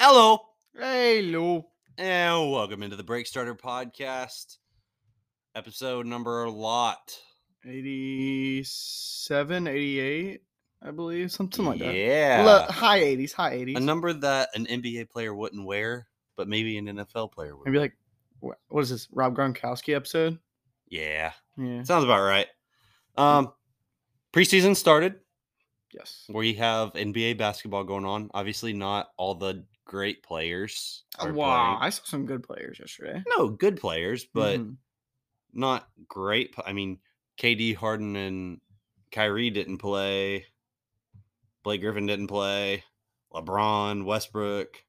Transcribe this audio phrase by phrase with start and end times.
[0.00, 0.38] Hello,
[0.78, 1.64] Hey, Lou.
[1.96, 4.58] and welcome into the Break Starter Podcast,
[5.56, 7.18] episode number a lot.
[7.66, 10.40] 87, 88,
[10.82, 11.32] I believe.
[11.32, 11.92] Something like that.
[11.94, 13.76] yeah, Look, high 80s, high 80s.
[13.76, 16.06] a number that an NBA player wouldn't wear,
[16.36, 17.66] but maybe an NFL player would.
[17.66, 17.96] Maybe like,
[18.40, 19.08] wh- what is this?
[19.10, 20.38] Rob Gronkowski episode?
[20.88, 21.82] Yeah, Yeah.
[21.82, 22.46] sounds about right.
[23.16, 23.52] Um,
[24.32, 25.16] preseason started.
[25.92, 26.24] Yes.
[26.28, 28.30] We have NBA basketball going on.
[28.34, 31.04] Obviously, not all the great players.
[31.18, 31.78] Oh, wow.
[31.78, 31.82] playing.
[31.82, 33.24] I saw some good players yesterday.
[33.36, 34.76] No, good players, but Mhm.
[35.52, 36.54] not great.
[36.64, 37.00] I mean,
[37.38, 38.60] KD, Harden, and
[39.10, 40.46] Kyrie didn't play.
[41.64, 42.84] Blake Griffin didn't play.
[43.32, 44.84] LeBron, Westbrook,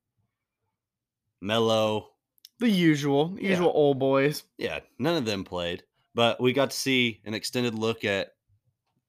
[1.41, 2.15] Melo.
[2.59, 3.51] the usual, Yeah.
[3.51, 4.43] usual old boys.
[4.57, 5.83] Yeah, none of them played.
[6.13, 8.35] But we got to see an extended look at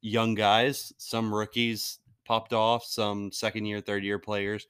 [0.03, 0.93] young guys.
[0.99, 4.69] Some rookies popped off, some second year, third year players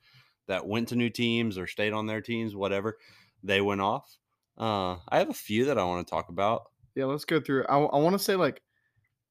[0.50, 2.98] that went to new teams or stayed on their teams, whatever.
[3.42, 4.18] They went off.
[4.58, 6.64] Uh, I have a few that I want to talk about.
[6.96, 7.64] Yeah, let's go through.
[7.68, 8.60] I, I want to say like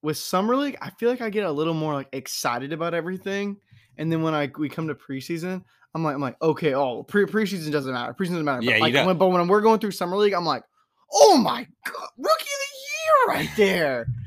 [0.01, 3.57] with summer league, I feel like I get a little more like excited about everything,
[3.97, 5.61] and then when I we come to preseason,
[5.93, 8.63] I'm like I'm like okay, oh pre preseason doesn't matter, preseason doesn't matter.
[8.63, 10.63] Yeah, but, you like, when, but when we're going through summer league, I'm like,
[11.13, 14.07] oh my god, rookie of the year right there.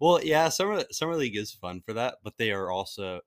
[0.00, 3.18] Well, yeah, summer summer league is fun for that, but they are also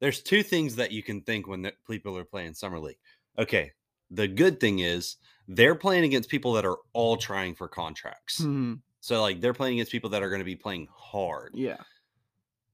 [0.00, 2.98] there's two things that you can think when people are playing summer league.
[3.38, 3.72] Okay,
[4.10, 5.16] the good thing is
[5.48, 8.40] they're playing against people that are all trying for contracts.
[8.40, 11.78] Mhm, So like they're playing against people that are going to be playing hard, Yeah,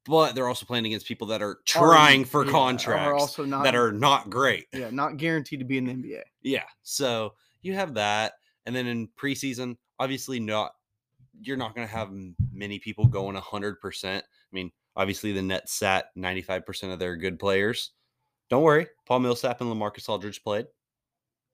[0.05, 3.65] but they're also playing against people that are trying for yeah, contracts Are also not
[3.65, 4.67] that are not great.
[4.73, 6.23] yeah not guaranteed to be in the NBA.
[6.43, 6.65] Yeah.
[6.83, 8.35] So you have that.
[8.67, 10.73] And then in preseason, obviously not
[11.41, 12.11] you're not going to have
[12.53, 14.17] many people going 100%.
[14.19, 17.93] I mean, obviously the Nets sat 95% of their good players.
[18.49, 18.87] Don't worry.
[19.07, 20.67] Paul Millsap and LaMarcus Aldridge played.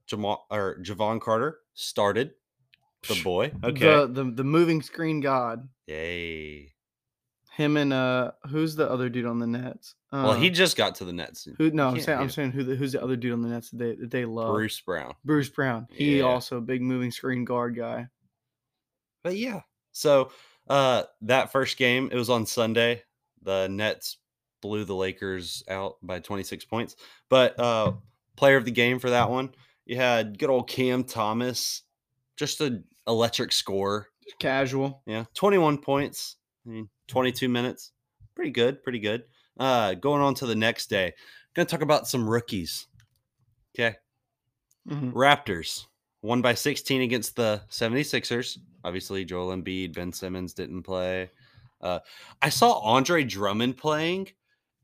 [0.06, 2.32] Jamal or Jevon Carter started.
[3.08, 3.52] The boy.
[3.64, 3.80] Okay.
[3.84, 5.68] The the the moving screen god.
[5.86, 6.72] Yay.
[7.56, 9.94] Him and uh, who's the other dude on the Nets?
[10.10, 11.46] Uh, Well, he just got to the Nets.
[11.58, 11.70] who?
[11.70, 13.78] No, I'm saying I'm saying who the, who's the other dude on the Nets that
[13.78, 14.54] they that they love?
[14.54, 15.14] Bruce Brown.
[15.24, 15.86] Bruce Brown.
[15.90, 16.24] He Yeah.
[16.24, 18.08] also a big moving screen guard guy.
[19.22, 19.60] But yeah.
[19.92, 20.30] So
[20.68, 23.02] uh that first game, it was on Sunday.
[23.42, 24.18] The Nets
[24.60, 26.96] blew the Lakers out by 26 points.
[27.28, 27.92] But uh
[28.36, 29.50] player of the game for that one,
[29.84, 31.82] you had good old Cam Thomas,
[32.36, 34.08] just an electric score.
[34.38, 35.02] Casual.
[35.06, 36.36] Yeah, 21 points.
[36.66, 37.92] I mean, 22 minutes.
[38.34, 39.24] Pretty good, pretty good.
[39.58, 41.12] Uh going on to the next day.
[41.54, 42.86] Gonna talk about some rookies.
[43.74, 43.96] Okay.
[44.88, 45.12] Mhm.
[45.12, 45.86] Raptors
[46.22, 48.58] won by 16 against the 76ers.
[48.84, 51.30] Obviously, Joel Embiid, Ben Simmons didn't play.
[51.82, 51.98] Uh,
[52.40, 54.28] I saw Andre Drummond playing,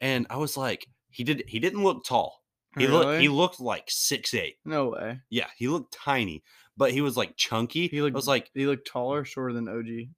[0.01, 2.43] and I was like, he did he didn't look tall.
[2.79, 4.57] He looked he looked like six eight.
[4.65, 5.21] No way.
[5.31, 6.43] Yeah, he looked tiny,
[6.77, 7.89] but he was like chunky.
[7.89, 8.15] He looked.
[8.15, 10.09] I was like, he looked taller, shorter than OG.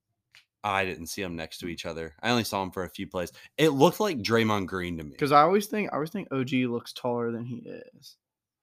[0.63, 2.13] I didn't see them next to each other.
[2.21, 3.31] I only saw him for a few plays.
[3.57, 5.09] It looked like Draymond Green to me.
[5.09, 8.17] Because I always think I always think OG looks taller than he is.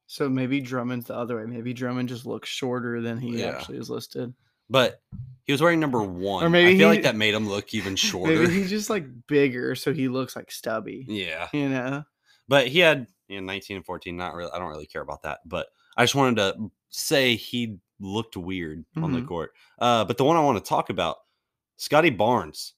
[0.06, 1.44] So maybe Drummond's the other way.
[1.44, 3.46] Maybe Drummond just looks shorter than he Yeah.
[3.48, 4.32] actually is listed.
[4.70, 5.00] But
[5.44, 6.44] he was wearing number one.
[6.44, 8.34] Or maybe I feel he- like that made him look even shorter.
[8.34, 11.04] Maybe he's just like bigger, so he looks like stubby.
[11.08, 11.48] yeah.
[11.52, 12.04] You know.
[12.48, 15.20] but he had you know 19 and 14 not really i don't really care about
[15.24, 15.66] that but
[15.98, 19.26] i just wanted to say he looked weird on the Mhm.
[19.28, 21.16] court uh but the one i want to talk about
[21.76, 22.72] scottie barnes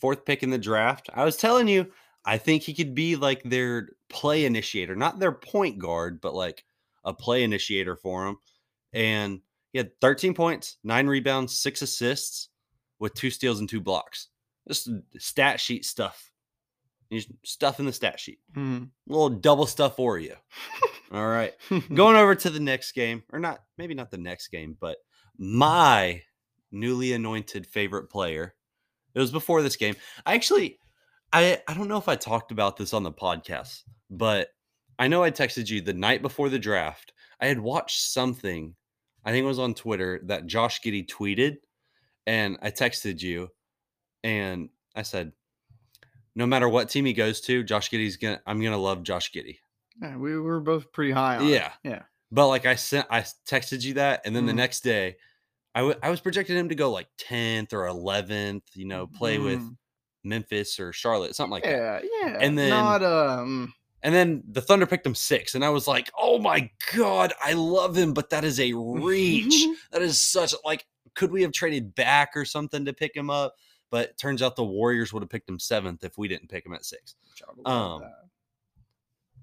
[0.00, 1.92] fourth pick in the draft i was telling you
[2.24, 6.64] i think he could be like their play initiator not their point guard but like
[7.04, 8.38] a play initiator for him
[8.94, 9.42] and
[9.72, 12.48] he had 13 points nine rebounds six assists
[12.98, 14.28] with two steals and two blocks
[14.68, 14.88] just
[15.18, 16.26] stat sheet stuff
[17.08, 18.90] He's stuff in the stat sheet Mhm.
[19.08, 20.36] little double stuff for you.
[21.12, 21.54] All right.
[21.94, 24.98] Going over to the next game, or not, maybe not the next game, but
[25.36, 26.22] my
[26.70, 28.54] newly anointed favorite player.
[29.14, 29.96] It was before this game.
[30.24, 30.78] I actually,
[31.32, 34.50] I I don't know if I talked about this on the podcast, but
[35.00, 37.12] I know I texted you the night before the draft.
[37.40, 38.76] I had watched something,
[39.30, 41.58] I think it was on Twitter, that Josh Giddey tweeted,
[42.26, 43.48] and I texted you,
[44.24, 45.30] and I said,
[46.34, 48.40] no matter what team he goes to, Josh Giddey's gonna.
[48.44, 49.58] I'm gonna love Josh Giddey.
[50.02, 51.46] Yeah, we were both pretty high on.
[51.46, 51.50] it.
[51.50, 51.70] Yeah.
[51.84, 52.02] Yeah.
[52.32, 54.56] But like I sent, I texted you that, and then the Mhm.
[54.56, 55.14] next day,
[55.76, 58.64] I I was projecting him to go like 10th or 11th.
[58.74, 59.76] You know, play with Mm.
[60.24, 62.02] Memphis or Charlotte, something like that.
[62.02, 62.38] yeah, yeah.
[62.40, 66.10] And then- not um And then the Thunder picked him six, and I was like,
[66.18, 69.66] "Oh my god, I love him!" But that is a reach.
[69.92, 73.54] that is such like, could we have traded back or something to pick him up?
[73.90, 76.72] But turns out the Warriors would have picked him seventh if we didn't pick him
[76.72, 77.14] at six.
[77.34, 78.08] Child love Um,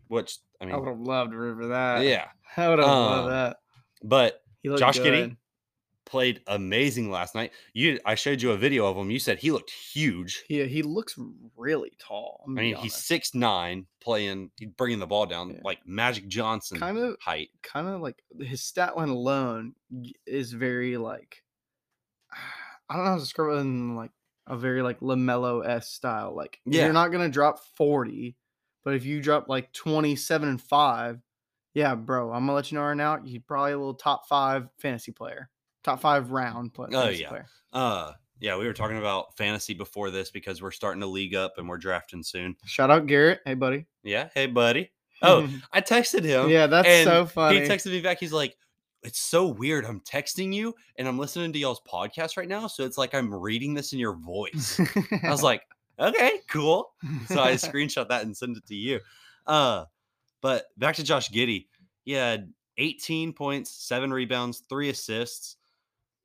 [0.07, 2.03] which I mean, I would have loved to root for that.
[2.03, 2.29] yeah.
[2.55, 3.57] I would have Um, loved that.
[4.03, 4.43] But
[4.77, 5.13] Josh good.
[5.13, 5.37] Giddey?
[6.07, 7.51] Played amazing last night.
[7.73, 9.11] You, I showed you a video of him.
[9.11, 10.43] You said he looked huge.
[10.49, 11.15] Yeah, he looks
[11.55, 12.43] really tall.
[12.47, 15.59] I mean, he's six nine, playing, bringing the ball down Yeah.
[15.63, 17.49] like Magic Johnson kind of height.
[17.61, 19.73] kind of like his stat line alone
[20.25, 21.43] is very like
[22.89, 24.11] I don't know how to describe it in like
[24.47, 26.33] a very like Lamelo s style.
[26.35, 26.85] Like Yeah.
[26.85, 28.37] you're not gonna drop forty,
[28.85, 31.19] but if you drop like twenty seven and five,
[31.73, 33.21] yeah, bro, I'm gonna let you know right now.
[33.21, 35.49] He's probably a little top five fantasy player,
[35.87, 37.29] top five round play, Oh, yeah.
[37.29, 37.45] player.
[37.73, 41.53] Uh, yeah, we were talking about fantasy before this because we're starting to league up
[41.57, 42.55] and we're drafting soon.
[42.65, 43.85] Shout out Garrett, hey buddy.
[44.03, 44.91] Yeah, hey buddy.
[45.21, 46.49] Oh, I texted him.
[46.49, 47.61] yeah, that's so funny.
[47.61, 48.19] He texted me back.
[48.19, 48.55] He's like,
[49.01, 49.85] "It's so weird.
[49.85, 53.33] I'm texting you and I'm listening to y'all's podcast right now, so it's like I'm
[53.33, 54.79] reading this in your voice."
[55.23, 55.63] I was like,
[55.99, 56.91] "Okay, cool."
[57.29, 58.99] So I screenshot that and send it to you.
[59.47, 59.85] Uh,
[60.41, 61.65] but back to Josh Giddey.
[62.03, 65.55] He had 18 points, seven rebounds, three assists.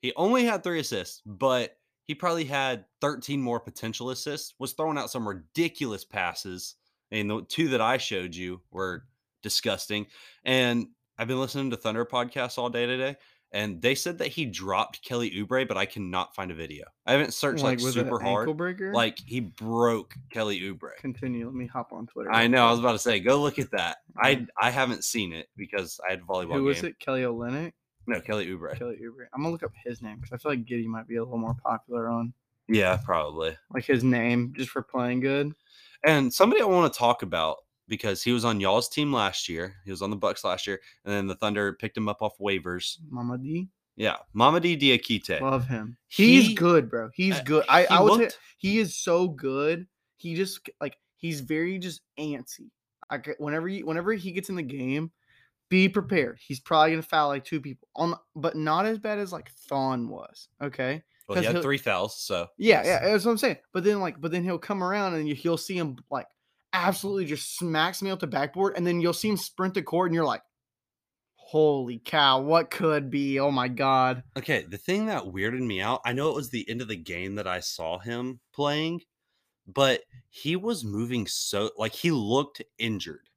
[0.02, 4.54] He only had three assists, but he probably had 13 more potential assists.
[4.58, 6.74] Was throwing out some ridiculous passes.
[7.10, 9.04] And the two that I showed you were
[9.42, 10.06] disgusting.
[10.44, 10.88] And
[11.18, 13.16] I've been listening to Thunder podcasts all day today,
[13.52, 16.86] and they said that he dropped Kelly Oubre, but I cannot find a video.
[17.06, 18.56] I haven't searched like, it super hard.
[18.56, 18.94] breaker.
[18.94, 20.96] Like he broke Kelly Oubre.
[20.98, 21.44] continue.
[21.44, 22.32] Let me hop on Twitter.
[22.32, 22.66] I know.
[22.66, 23.98] I was about to say, go look at that.
[24.16, 26.64] I I haven't seen it because I had volleyball Who game.
[26.64, 26.98] was it?
[26.98, 27.72] Kelly Olynyk.
[28.06, 28.76] No, Kelly Oubre.
[28.78, 29.26] Kelly Oubre.
[29.32, 31.38] I'm gonna look up his name because I feel like Giddey might be a little
[31.38, 32.32] more popular on
[32.68, 33.56] Yeah, probably.
[33.72, 35.52] like his name just for playing good.
[36.04, 37.58] And somebody I want to talk about
[37.88, 39.74] because he was on y'all's team last year.
[39.84, 42.38] He was on the Bucks last year, and then the Thunder picked him up off
[42.38, 42.98] waivers.
[43.10, 45.40] Mama D, Yeah, Mama Mamadi Diakite.
[45.40, 45.96] love him.
[46.08, 47.10] He's He- good, bro.
[47.14, 47.64] He's uh, good.
[47.68, 49.86] I he I would say looked- he is so good.
[50.16, 52.70] He just like he's very just antsy.
[53.10, 55.12] I get- whenever you whenever he gets in the game,
[55.72, 56.38] be prepared.
[56.38, 60.06] He's probably gonna foul like two people on, but not as bad as like Thon
[60.10, 60.48] was.
[60.60, 61.02] Okay.
[61.26, 63.56] well, he had three fouls, so Yeah, yeah, that's what I'm saying.
[63.72, 66.26] But then like, but then he'll come around and you, you'll see him like
[66.74, 70.10] absolutely just smacks me off the backboard, and then you'll see him sprint the court,
[70.10, 70.42] and you're like,
[71.36, 73.40] "Holy cow, what could be?
[73.40, 76.68] Oh my god!" Okay, the thing that weirded me out, I know it was the
[76.68, 79.00] end of the game that I saw him playing,
[79.66, 83.30] but he was moving so like he looked injured.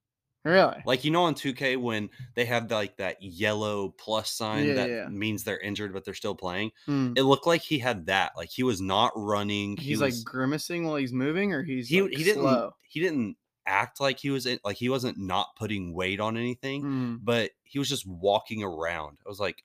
[0.46, 0.78] Really?
[0.86, 4.90] Like you know on 2K when they have like that yellow plus sign Yeah, that
[4.90, 5.08] yeah.
[5.10, 6.72] means they're injured but they're still playing.
[6.86, 7.14] Hmm.
[7.18, 8.34] It looked like he had that.
[8.38, 9.76] Like he was not running.
[9.78, 12.72] he He's was, like grimacing while he's moving, or he's he like, he didn't slow.
[12.88, 13.38] he didn't
[13.68, 17.16] act like he was in, like he wasn't not putting weight on anything, Hmm.
[17.24, 19.18] but he was just walking around.
[19.26, 19.64] I was like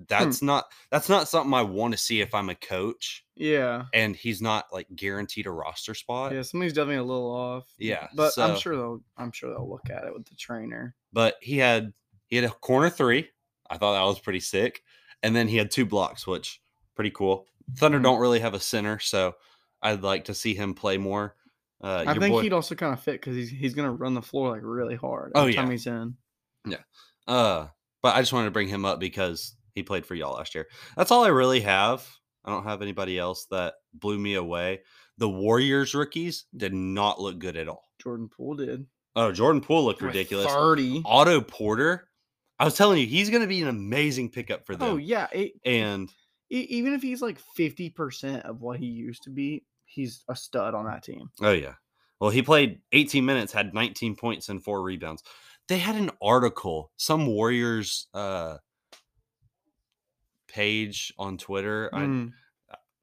[0.00, 0.04] Hmm.
[0.08, 4.16] that's not that's not something I want to see if I'm a coach Yeah, and
[4.16, 6.32] he's not like guaranteed a roster spot.
[6.32, 6.42] yeah.
[6.42, 7.64] something's definitely a little off.
[7.78, 9.00] Yeah, but I'm sure they'll.
[9.16, 10.94] I'm sure they'll look at it with the trainer.
[11.12, 11.92] But he had
[12.28, 13.28] he had a corner three.
[13.68, 14.82] I thought that was pretty sick.
[15.22, 16.60] And then he had two blocks, which
[16.94, 17.46] pretty cool.
[17.76, 18.04] Thunder Mhm.
[18.04, 19.34] don't really have a center, so
[19.82, 21.36] I'd like to see him play more.
[21.82, 24.22] Uh, I think boy- he'd also kind of fit because he's he's gonna run the
[24.22, 25.32] floor like really hard.
[25.34, 25.70] Oh, every time yeah.
[25.72, 26.16] he's in.
[26.66, 26.82] Yeah.
[27.28, 27.68] Uh,
[28.02, 30.68] but I just wanted to bring him up because he played for y'all last year.
[30.96, 32.06] That's all I really have.
[32.44, 34.80] I don't have anybody else that blew me away.
[35.18, 37.84] The Warriors rookies did not look good at all.
[38.00, 38.86] Jordan Poole did.
[39.16, 40.46] Oh, Jordan Poole looked ridiculous.
[40.46, 41.02] Thirty.
[41.04, 42.08] Otto Porter,
[42.58, 44.88] I was telling you, he's going to be an amazing pickup for them.
[44.88, 46.08] Oh yeah, it, And
[46.50, 50.36] e- even if he's like fifty percent of what he used to be, he's a
[50.36, 51.28] stud on that team.
[51.42, 51.74] oh yeah,
[52.20, 55.22] well he played 18 minutes, had 19 points and four rebounds.
[55.68, 58.56] They had an article, some Warriors uh
[60.52, 61.90] page on Twitter.
[61.92, 62.32] I, Mm,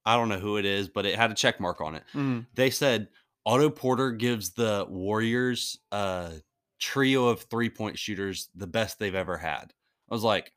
[0.06, 2.04] I don't know who it is, but it had a check mark on it.
[2.14, 2.46] mm.
[2.54, 3.10] They said
[3.46, 6.32] Otto Porter gives the Warriors a
[6.80, 9.74] trio of three point shooters the best they've ever had.
[10.10, 10.54] I was like,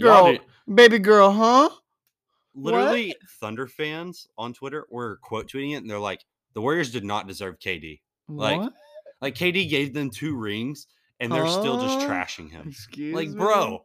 [0.00, 0.38] Girl,
[0.74, 1.68] baby girl, huh?
[2.54, 6.24] literally Thunder fans on Twitter were quote tweeting it, and they're like,
[6.54, 8.00] the Warriors did not deserve KD.
[8.28, 8.72] Like, what?
[9.20, 10.86] Like KD gave them two rings,
[11.20, 12.68] and they're still just trashing him.
[12.68, 13.34] Excuse Like, me?
[13.34, 13.84] bro,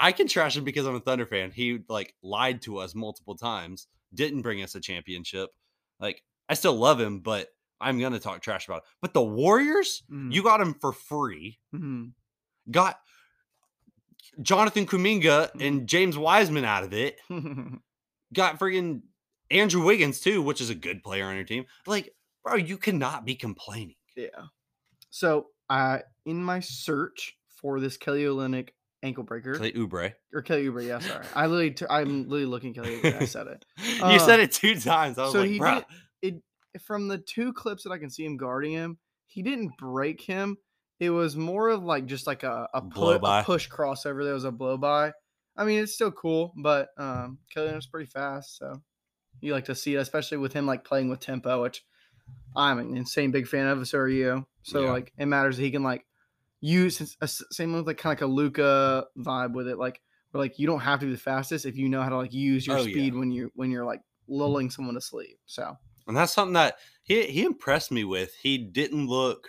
[0.00, 1.50] I can trash him because I'm a Thunder fan.
[1.50, 5.50] He like lied to us multiple times, didn't bring us a championship.
[6.00, 7.48] Like, I still love him, but
[7.80, 8.84] I'm gonna talk trash about it.
[9.02, 11.58] But the Warriors, Mhm, you got him for free.
[11.74, 12.12] mhm.
[12.70, 12.98] Got
[14.42, 15.66] Jonathan Kuminga Mm.
[15.66, 17.20] and James Wiseman out of it.
[18.32, 19.02] got friggin'
[19.50, 21.66] Andrew Wiggins too, which is a good player on your team.
[21.86, 22.14] Like,
[22.44, 23.96] bro, you cannot be complaining.
[24.16, 24.46] yeah.
[25.10, 28.70] So, I in my search for this Kelly Olynyk
[29.02, 30.12] ankle breaker Clay Oubre.
[30.34, 31.24] or Kelly Oubre, yeah, sorry.
[31.34, 33.22] I literally, I'm literally looking Kelly Oubre.
[33.22, 33.64] I said it.
[33.78, 35.18] you Uh, said it two times.
[35.18, 35.82] I was so like, he bro.
[36.22, 36.42] did
[36.74, 38.98] it from the two clips that I can see him guarding him.
[39.26, 40.56] He didn't break him.
[40.98, 43.40] It was more of like just like a a, Blow pu- by.
[43.40, 44.22] a push crossover.
[44.24, 45.12] There was a blow by.
[45.56, 48.80] I mean, it's still cool, but um, Kelly was pretty fast, so
[49.40, 51.82] you like to see it, especially with him like playing with tempo, which
[52.54, 53.86] I'm an insane big fan of.
[53.88, 54.46] So are you?
[54.62, 54.90] So Yeah.
[54.92, 56.04] like, it matters that he can like
[56.60, 60.00] use a same with like kind of like a Luka vibe with it, like
[60.30, 62.32] where like you don't have to be the fastest if you know how to like
[62.32, 62.92] use your Oh, yeah.
[62.92, 65.38] speed when you when you're like lulling someone to sleep.
[65.46, 65.76] So
[66.06, 68.32] And that's something that he he impressed me with.
[68.34, 69.48] He didn't look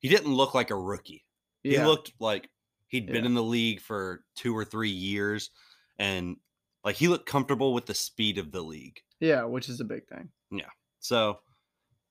[0.00, 1.24] he didn't look like a rookie.
[1.62, 2.48] He yeah, looked like
[2.88, 3.26] he'd been Yeah.
[3.26, 5.50] in the league for two or three years
[5.98, 6.36] and
[6.84, 9.00] like he looked comfortable with the speed of the league.
[9.20, 10.30] yeah, which is a big thing.
[10.50, 10.70] Yeah.
[11.00, 11.40] So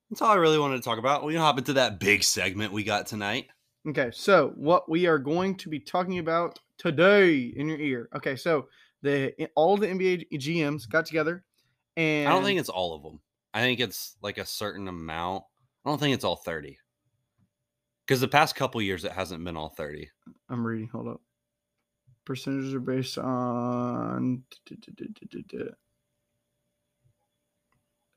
[0.10, 1.24] that's all I really wanted to talk about.
[1.26, 3.48] We can hop into that big segment we got tonight.
[3.88, 8.10] Okay, so what we are going to be talking about today in your ear.
[8.16, 8.68] Okay, so
[9.02, 11.46] the eh, all the NBA GMs got together,
[11.96, 13.20] and I don't think it's all of them.
[13.54, 15.44] I think it's like a certain amount.
[15.86, 16.78] I don't think it's all 30.
[18.06, 20.10] Because the past couple years it hasn't been all 30.
[20.50, 20.90] I'm reading.
[20.90, 21.22] Hold up.
[22.26, 24.44] Percentages are based on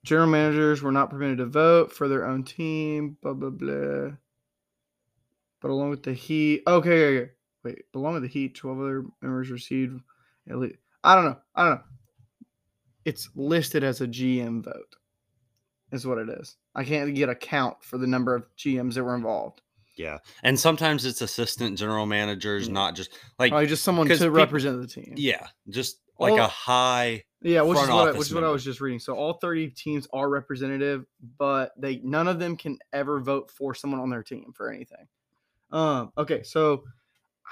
[0.05, 3.17] general managers were not permitted to vote for their own team.
[3.23, 4.11] Blah blah blah.
[5.63, 7.31] But along with the Heat, okay, okay,
[7.65, 7.83] wait.
[7.95, 10.01] Along with the Heat, twelve other members received.
[10.51, 11.39] At least, I don't know.
[11.55, 11.83] I don't know.
[13.05, 14.97] It's listed as a GM vote.
[15.93, 16.57] Is what it is.
[16.75, 19.61] I can't get a count for the number of GMs that were involved.
[19.97, 20.19] Yeah.
[20.43, 22.73] And sometimes it's assistant general managers, Yeah.
[22.73, 25.13] not just like Probably just someone to people- represent the team.
[25.19, 28.49] yeah, just like All- a high Yeah, which is what I, which is what I
[28.49, 29.01] was just reading.
[29.01, 31.05] So all 30 teams are representative,
[31.37, 35.07] but they none of them can ever vote for someone on their team for anything.
[35.73, 36.85] Um, okay, so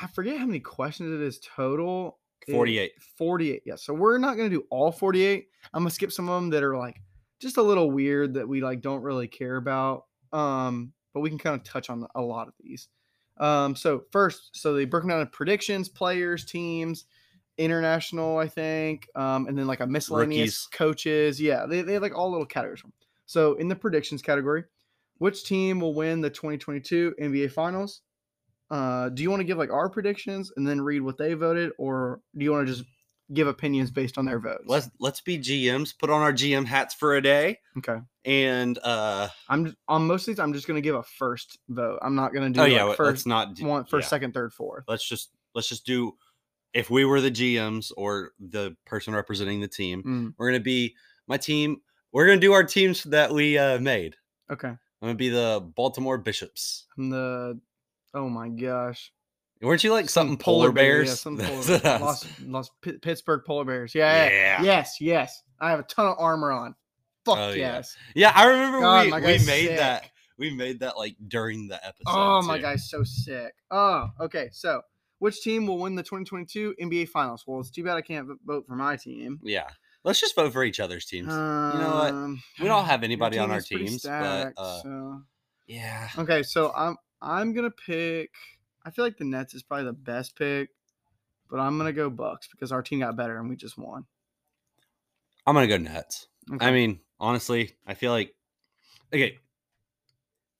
[0.00, 2.18] I forget how many questions it is total.
[2.46, 2.92] It- 48.
[3.18, 3.62] 48.
[3.66, 3.76] Yeah.
[3.76, 5.48] So we're not gonna do all 48.
[5.72, 7.00] I'm gonna skip some of them that are like
[7.38, 10.04] just a little weird that we like don't really care about.
[10.32, 12.88] Um, but we can kind of touch on a lot of these.
[13.38, 17.06] Um, so first, so they broke down into predictions, players, teams,
[17.58, 20.68] international, I think, um, and then like a miscellaneous Rookies.
[20.72, 21.40] coaches.
[21.40, 22.82] Yeah, they, they have like all little categories.
[23.26, 24.64] So in the predictions category,
[25.18, 28.02] which team will win the 2022 NBA Finals?
[28.70, 31.72] Uh, do you want to give like our predictions and then read what they voted,
[31.78, 32.84] or do you want to just
[33.32, 34.64] give opinions based on their votes?
[34.66, 37.58] Let's let's be GMs, put on our GM hats for a day.
[37.78, 37.98] okay.
[38.24, 40.38] And uh I'm on most of these.
[40.38, 41.98] I'm just gonna give a first vote.
[42.02, 44.10] I'm not gonna do oh yeah, first let's not do, one, first, yeah.
[44.10, 44.84] second, third, fourth.
[44.88, 46.16] Let's just let's just do
[46.72, 50.94] if we were the GMs or the person representing the team, Mm, we're gonna be
[51.26, 51.80] my team.
[52.12, 54.14] We're gonna do our teams that we uh made.
[54.52, 54.68] okay.
[54.68, 56.86] I'm gonna be the Baltimore Bishops.
[56.98, 57.58] I'm the.
[58.14, 59.12] Oh my gosh.
[59.62, 61.08] Weren't you like Some something polar, bear- bears?
[61.08, 63.94] Yeah, some polar, what I was- Los, Los Pi- Pittsburgh polar bears.
[63.94, 64.30] Yeah, yeah.
[64.30, 64.62] Yeah.
[64.62, 64.96] Yes.
[65.00, 65.42] Yes.
[65.60, 66.74] I have a ton of armor on.
[67.26, 67.56] Fuck Oh, yeah.
[67.76, 67.96] yes.
[68.14, 70.08] Yeah, I remember God, we, we made that.
[70.38, 72.04] We made that like during the episode.
[72.06, 72.62] Oh my too.
[72.62, 73.52] guy's so sick.
[73.70, 74.48] Oh, okay.
[74.52, 74.80] So,
[75.18, 77.44] which team will win the 2022 NBA Finals?
[77.46, 79.38] Well, it's too bad I can't vote for my team.
[79.42, 79.68] Yeah.
[80.02, 81.28] Let's just vote for each other's teams.
[81.28, 82.10] You know what?
[82.14, 85.22] Um, We don't have anybody on our teams, stacked, but uh, so-
[85.66, 86.08] yeah.
[86.16, 88.30] Okay, so I'm I'm gonna pick.
[88.84, 90.70] I feel like the Nets is probably the best pick,
[91.50, 94.04] but I'm gonna go Bucks because our team got better and we just won.
[95.46, 96.26] I'm gonna go Nets.
[96.60, 98.34] I mean, honestly, I feel like
[99.12, 99.38] okay.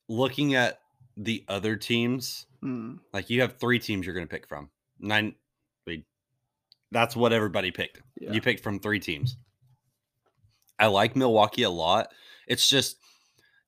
[0.09, 0.81] Looking at
[1.17, 4.71] the other teams, Hmm, like you have three teams you're gonna pick from.
[4.99, 5.35] Nine.
[6.93, 8.03] That's what everybody picked.
[8.21, 8.33] yeah.
[8.33, 9.37] You picked from three teams.
[10.77, 12.09] I like Milwaukee a lot.
[12.49, 12.97] It's just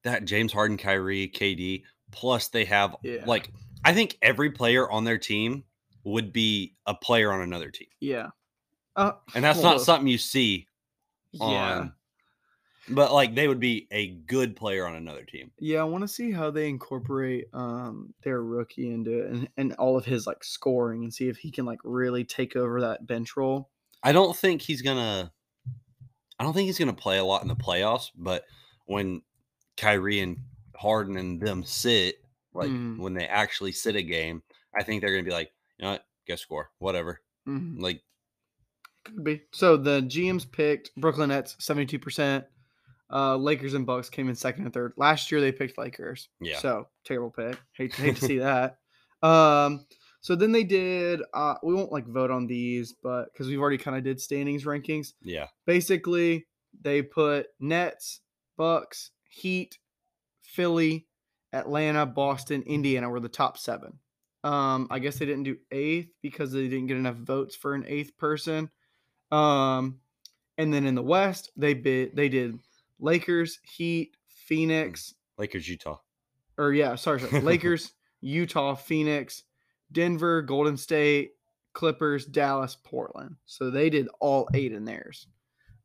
[0.02, 3.24] that James Harden, Kyrie, KD, plus they have Yeah.
[3.26, 3.50] like
[3.84, 5.64] I think every player on their team
[6.04, 7.88] would be a player on another team.
[8.00, 8.28] yeah.
[8.94, 10.68] Uh, And that's well, not something you see
[11.32, 11.88] yeah.
[12.90, 15.50] but like they would be a good player on another team.
[15.58, 19.72] Yeah, I want to see how they incorporate um their rookie into it and, and
[19.74, 23.06] all of his like scoring and see if he can like really take over that
[23.06, 23.70] bench role.
[24.02, 25.32] I don't think he's gonna
[26.38, 28.44] I don't think he's gonna play a lot in the playoffs, but
[28.86, 29.22] when
[29.76, 30.38] Kyrie and
[30.76, 32.16] Harden and them sit,
[32.54, 32.98] like Mhm.
[32.98, 34.42] when they actually sit a game,
[34.78, 37.20] I think they're gonna be like, you know what, go score, whatever.
[37.48, 37.80] Mhm.
[37.80, 38.02] Like
[39.04, 39.42] Could be.
[39.52, 42.44] So the GMs picked Brooklyn Nets, 72%.
[43.12, 44.92] Uh, Lakers and Bucks came in second and third.
[44.96, 46.28] Last year they picked Lakers.
[46.40, 46.58] Yeah.
[46.60, 47.58] So terrible pick.
[47.72, 48.78] Hate, hate to see that.
[49.22, 49.84] Um,
[50.20, 53.76] so then they did uh we won't like vote on these, but because we've already
[53.78, 55.14] kind of did standings rankings.
[55.20, 55.48] yeah.
[55.66, 56.46] Basically,
[56.80, 58.20] they put Nets,
[58.56, 59.78] Bucks, Heat,
[60.52, 61.06] Philly,
[61.52, 63.98] Atlanta, Boston, Indiana were the top seven.
[64.44, 67.84] Um, I guess they didn't do eighth because they didn't get enough votes for an
[67.86, 68.70] eighth person.
[69.30, 70.00] Um,
[70.58, 72.58] and then in the West, they bid they did
[72.98, 75.98] Lakers, Heat, Phoenix, Lakers, Utah.
[76.58, 79.44] or yeah, sorry, sorry Lakers, Utah, Phoenix,
[79.92, 81.32] Denver, Golden State,
[81.72, 83.36] Clippers, Dallas, Portland.
[83.46, 85.26] So they did all eight in theirs.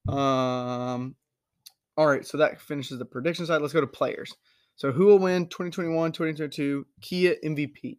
[0.10, 1.16] Um,
[1.96, 3.62] all right, so that finishes the prediction side.
[3.62, 4.34] Let's go to players.
[4.78, 7.98] So who will win 2021, 2022 Kia MVP?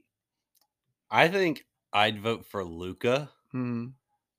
[1.11, 3.87] I think I'd vote for Luka Hmm.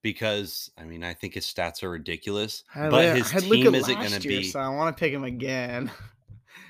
[0.02, 4.12] because I mean I think his stats are ridiculous, I but his team isn't going
[4.12, 4.44] to be.
[4.44, 5.92] So I want to pick him again.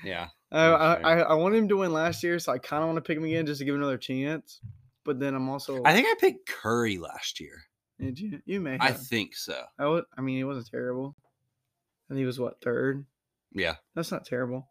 [0.02, 1.28] Yeah, I, That's I, fair.
[1.28, 3.18] I, I wanted him to win last year, so I kind of want to pick
[3.18, 4.60] him again just to give him another chance.
[5.04, 5.82] But then I'm also.
[5.84, 7.62] I think I picked Curry last year.
[8.00, 8.40] Did you?
[8.46, 8.80] You may have.
[8.80, 9.62] I think so.
[9.78, 11.14] I, would, I mean, he wasn't terrible.
[12.08, 13.04] And he was what third?
[13.52, 14.66] Yeah, That's not terrible.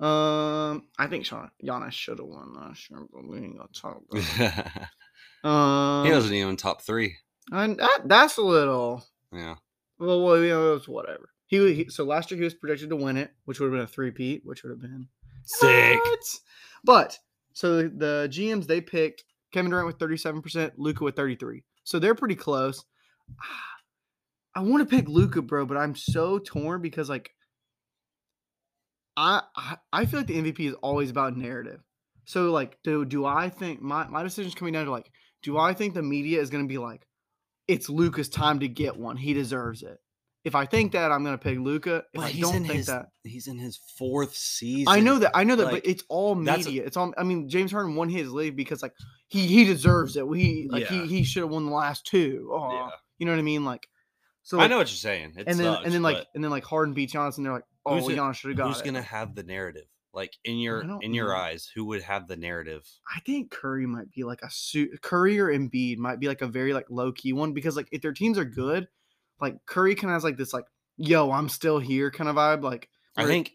[0.00, 4.00] Um, I think Sean Giannis should have won last year, but we ain't gonna talk
[4.10, 4.24] about.
[4.24, 4.88] he it.
[5.44, 7.16] Um, wasn't even top three.
[7.50, 9.04] and that, that's a little.
[9.32, 9.56] Yeah,
[9.98, 11.30] Well, well, you know, it was whatever.
[11.48, 13.84] He, he so last year he was projected to win it, which would have been
[13.84, 15.08] a three-peat, which would have been
[15.44, 15.98] sick.
[15.98, 16.18] What?
[16.84, 17.18] But
[17.52, 21.64] so the, the GMs they picked Kevin Durant with 37%, Luka with 33.
[21.84, 22.84] So they're pretty close.
[24.54, 27.30] I want to pick Luka, bro, but I'm so torn because like
[29.56, 31.80] I, I feel like the MVP is always about narrative.
[32.24, 35.10] So like do do I think my my decision's coming down to like
[35.42, 37.06] do I think the media is going to be like
[37.66, 39.16] it's Luka's time to get one.
[39.16, 39.98] He deserves it.
[40.44, 41.96] If I think that, I'm going to pick Luka.
[41.96, 44.86] If But I don't think his that, he's in his fourth season.
[44.88, 45.32] I know that.
[45.36, 46.84] I know that, Like, but it's all media.
[46.86, 47.12] It's all.
[47.18, 48.94] I mean, James Harden won his league because like
[49.26, 50.26] he he deserves it.
[50.26, 51.02] We like Yeah.
[51.02, 52.50] he he should have won the last two.
[52.52, 52.90] Oh, Yeah.
[53.18, 53.64] you know what I mean?
[53.64, 53.88] Like,
[54.42, 55.34] so I know what you're saying.
[55.36, 57.52] It and then sucks, and then like and then like Harden beats Giannis, and they're
[57.52, 58.84] like, oh, well, Giannis should have got who's it.
[58.84, 59.86] gonna have the narrative?
[60.14, 61.36] Like in your in your know.
[61.40, 62.82] eyes, who would have the narrative?
[63.14, 65.02] I think Curry might be like a suit.
[65.02, 68.00] Curry or Embiid might be like a very like low key one because like if
[68.00, 68.88] their teams are good,
[69.40, 70.64] like Curry kind of has like this like
[70.96, 72.62] yo I'm still here kind of vibe.
[72.62, 73.52] Like I think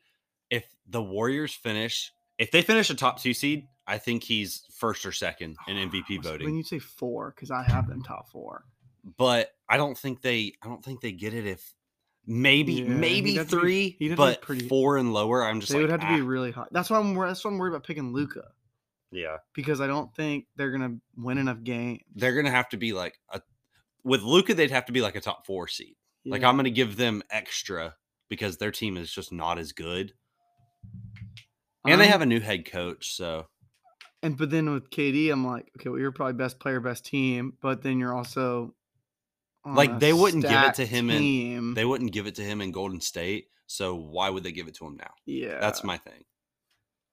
[0.50, 5.06] if the Warriors finish, if they finish a top two seed, I think he's first
[5.06, 6.46] or second in oh, MVP When voting.
[6.46, 8.64] When you say four, because I have them top four.
[9.18, 11.74] But I don't think they, I don't think they get it if
[12.26, 15.44] maybe, Yeah, maybe be- three, be but pretty- four and lower.
[15.44, 16.70] I'm just They like, would have to be "Ah." really hot.
[16.72, 18.46] That's why I'm that's why I'm worried about picking Luka.
[19.12, 19.38] yeah.
[19.54, 22.02] because I don't think they're gonna win enough games.
[22.16, 23.42] They're gonna have to be like a
[24.06, 24.54] with Luka.
[24.54, 25.96] They'd have to be like a top four seed.
[26.26, 27.96] Like I'm gonna give them extra
[28.30, 30.14] because their team is just not as good,
[31.86, 33.16] and they have a new head coach.
[33.16, 33.48] So
[34.22, 37.58] and but then with KD, I'm like, okay, well, you're probably best player, best team,
[37.62, 38.74] but then you're also
[39.66, 42.62] Like, a they wouldn't give it to him in- they wouldn't give it to him
[42.62, 43.48] in Golden State.
[43.68, 45.12] So why would they give it to him now?
[45.26, 46.24] yeah, That's my thing.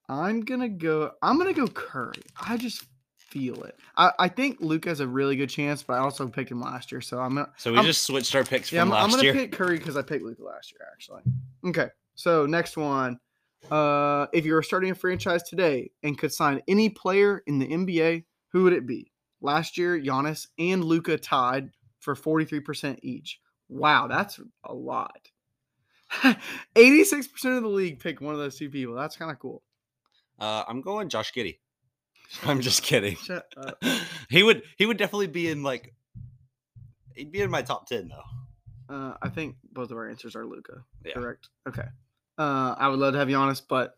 [0.09, 1.11] I'm gonna go.
[1.21, 2.21] I'm gonna go Curry.
[2.39, 2.83] I just
[3.17, 3.77] feel it.
[3.95, 6.91] I, I think Luke has a really good chance, but I also picked him last
[6.91, 7.49] year, so I'm gonna.
[7.57, 9.33] So we I'm- just switched our picks Yeah, from I'm, I'm gonna year.
[9.33, 11.21] pick Curry because I picked Luke last year, actually.
[11.65, 13.19] Okay, so next one.
[13.69, 17.67] Uh, if you were starting a franchise today and could sign any player in the
[17.67, 19.11] NBA, who would it be?
[19.39, 21.69] Last year, Giannis and Luka tied
[22.01, 23.39] for 43% each.
[23.69, 25.29] Wow, that's a lot.
[26.75, 28.95] 86% of the league picked one of those two people.
[28.95, 29.63] That's kind of cool.
[30.39, 31.59] Uh, I'm going Josh Giddey.
[32.43, 33.15] I'm just kidding.
[33.15, 33.81] Shut up.
[34.29, 35.93] he would he would definitely be in like
[37.15, 38.93] he'd be in my top ten though.
[38.93, 40.83] Uh, I think both of our answers are Luka.
[41.05, 41.13] Yeah.
[41.13, 41.49] Correct.
[41.67, 41.87] Okay.
[42.37, 43.95] Uh, I would love to have Giannis, but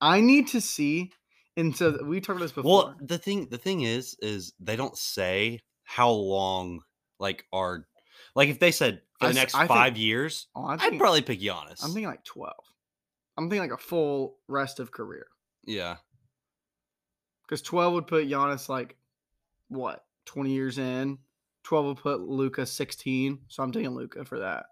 [0.00, 1.12] I need to see.
[1.56, 2.70] And so we talked about this before.
[2.70, 6.80] Well, the thing the thing is is they don't say how long
[7.18, 7.86] like are
[8.34, 11.22] like if they said for the next I think- five years, Oh, I'd thinking, probably
[11.22, 11.82] pick Giannis.
[11.82, 12.52] I'm thinking like 12.
[13.38, 15.26] I'm thinking like a full rest of career.
[15.64, 15.96] yeah.
[17.42, 18.96] Because 12 would put Giannis like,
[19.68, 21.18] what, 20 years in?
[21.62, 23.38] 12 would put Luka 16.
[23.48, 24.66] So I'm taking Luka for that.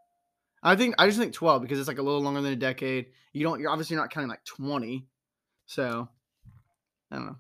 [0.63, 3.07] I think, I just think 12 because it's like a little longer than a decade.
[3.33, 5.07] You don't, you're obviously not counting like 20.
[5.67, 6.09] So
[7.13, 7.37] I don't know.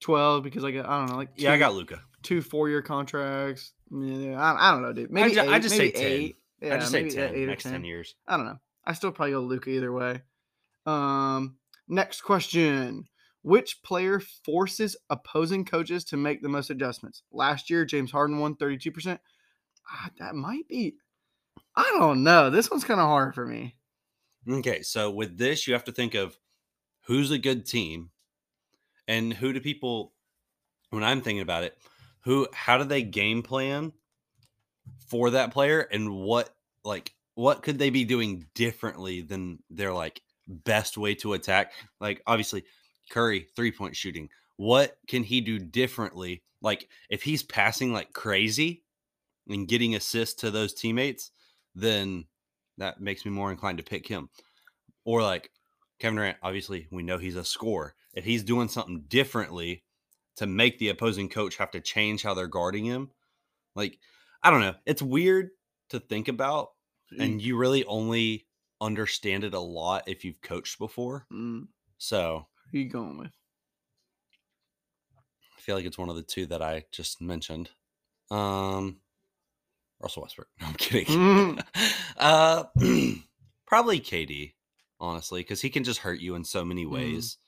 [0.00, 2.00] 12 because like, I don't know, like Yeah, I got Luka.
[2.24, 3.72] Two four year contracts.
[3.92, 5.12] Yeah, I, I don't know, dude.
[5.12, 6.12] Maybe ju- I eight, just maybe say 10.
[6.12, 6.36] eight.
[6.60, 7.84] Yeah, I just say ten eight next 10.
[7.84, 8.14] years.
[8.26, 8.58] I don't know.
[8.84, 10.22] I still probably go Luka either way.
[10.86, 11.56] Um,
[11.86, 13.04] next question:
[13.42, 17.22] Which player forces opposing coaches to make the most adjustments?
[17.30, 19.20] Last year, James Harden won thirty-two percent.
[19.90, 20.96] Ah, That might be.
[21.76, 22.50] I don't know.
[22.50, 23.76] This one's kind of hard for me.
[24.48, 26.38] Okay, so with this, you have to think of
[27.06, 28.10] who's a good team
[29.08, 30.12] and who do people
[30.90, 31.76] when I'm thinking about it,
[32.24, 33.92] who how do they game plan
[35.06, 40.20] for that player and what like what could they be doing differently than their like
[40.48, 41.72] best way to attack?
[42.00, 42.64] Like obviously
[43.10, 44.30] Curry three-point shooting.
[44.56, 46.42] What can he do differently?
[46.62, 48.84] Like if he's passing like crazy
[49.48, 51.30] and getting assists to those teammates,
[51.74, 52.24] then
[52.78, 54.30] that makes me more inclined to pick him.
[55.04, 55.50] Or like
[55.98, 57.94] Kevin Durant, obviously we know he's a scorer.
[58.14, 59.82] if he's doing something differently
[60.36, 63.10] to make the opposing coach have to change how they're guarding him.
[63.74, 63.98] Like,
[64.42, 64.74] I don't know.
[64.86, 65.50] It's weird
[65.90, 66.70] to think about,
[67.18, 68.46] and you really only
[68.80, 71.26] understand it a lot if you've coached before.
[71.32, 71.68] Mm,
[71.98, 73.32] So who you going with?
[75.56, 77.70] I feel like it's one of the two that I just mentioned.
[78.30, 78.98] Um,
[80.00, 80.48] Russell Westbrook.
[80.60, 81.06] No, I'm kidding.
[81.06, 81.64] Mm,
[82.16, 82.64] uh,
[83.66, 84.54] probably KD,
[85.00, 86.90] honestly, because he can just hurt you in so many Mm.
[86.90, 87.38] ways.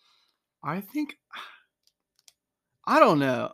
[0.63, 1.17] I think
[2.87, 3.53] I don't know.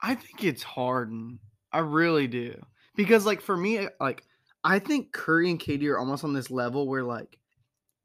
[0.00, 1.40] I think it's Harden.
[1.72, 2.60] I really do.
[2.96, 4.24] Because like for me, like
[4.64, 7.38] I think Curry and KD are almost on this level where like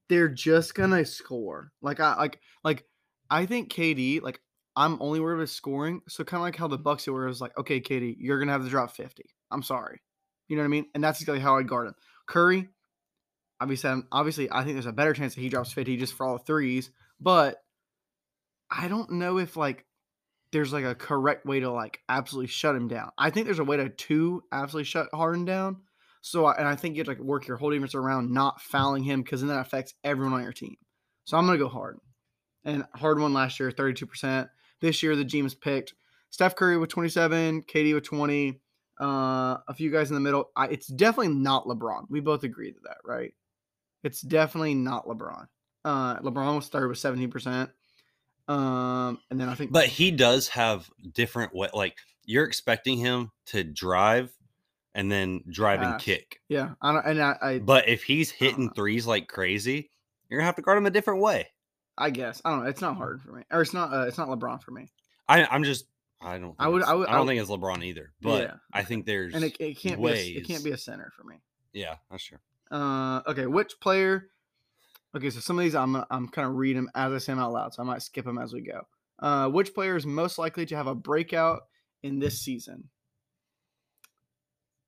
[0.10, 1.72] they're just gonna score.
[1.82, 2.86] Like I like like
[3.30, 4.40] I think KD, like
[4.76, 6.02] I'm only worried about scoring.
[6.08, 6.84] So kind of like how the mm-hmm.
[6.84, 9.24] Bucks were, it was like, okay, KD, you're gonna have to drop 50.
[9.52, 10.02] I'm sorry.
[10.48, 10.86] You know what I mean?
[10.94, 11.96] And that's exactly how I'd guard him.
[12.28, 12.70] Curry,
[13.62, 16.26] obviously, I'm, obviously, I think there's a better chance that he drops 50 just for
[16.26, 16.92] all threes.
[17.20, 17.63] But
[18.76, 19.86] I don't know if like
[20.52, 23.12] there's like a correct way to like absolutely shut him down.
[23.18, 25.78] I think there's a way to to absolutely shut Harden down.
[26.22, 28.62] So I, and I think you have to like work your whole defense around not
[28.62, 30.76] fouling him because then that affects everyone on your team.
[31.26, 32.02] So I'm gonna go Harden.
[32.66, 34.50] And Harden won last year, 32%.
[34.82, 35.94] This year the GMs picked
[36.30, 38.62] Steph Curry with 27, KD with 20,
[39.02, 40.50] uh, a few guys in the middle.
[40.56, 42.06] I, it's definitely not LeBron.
[42.10, 43.34] We both agree to that, right?
[44.04, 45.48] It's definitely not LeBron.
[45.86, 47.70] Uh, LeBron was third with 17%.
[48.48, 51.70] Um, and then I think But he does have different way.
[51.74, 54.32] Like you're expecting him to drive
[54.96, 56.40] and then drive and kick.
[56.50, 59.90] yeah, I don't, and I, I, But if he's hitting threes like crazy,
[60.30, 61.48] you're gonna have to guard him a different way.
[61.98, 62.70] I guess I don't know.
[62.70, 63.94] It's not hard for me, or it's not.
[63.94, 64.90] Uh, it's not LeBron for me,
[65.28, 65.86] I, I'm just.
[66.22, 66.50] I don't.
[66.50, 68.14] Think I would- I would- I I don't would- think it's LeBron either.
[68.22, 69.34] But Yeah, I think there's.
[69.36, 70.08] and it, it can't be.
[70.10, 71.36] A, it can't be a center for me.
[71.74, 72.38] yeah, that's true.
[72.72, 74.30] Uh, okay, which player?
[75.16, 77.40] Okay, so some of these I'm I'm kind of read them as I say them
[77.40, 78.82] out loud, so I might skip them as we go.
[79.20, 81.62] Uh, which player is most likely to have a breakout
[82.02, 82.90] in this season?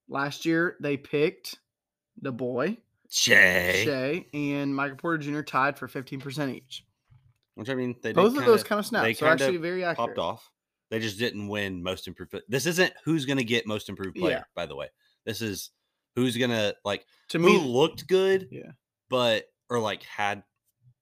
[0.07, 1.59] Last year they picked
[2.21, 2.77] the boy
[3.09, 3.83] Shai.
[3.85, 5.41] Shai and Michael Porter Jr.
[5.41, 6.85] tied for 15% each.
[7.55, 9.03] Which I mean, they did Both of those kinda kind of snaps.
[9.03, 10.09] they So actually very accurate.
[10.09, 10.51] popped off.
[10.89, 12.35] They just didn't win most improved.
[12.47, 14.37] This isn't who's gonna get most improved player.
[14.37, 14.43] Yeah.
[14.55, 14.89] By the way,
[15.25, 15.71] this is
[16.15, 18.71] who's gonna like To who me, looked good, yeah.
[19.09, 20.43] but or like had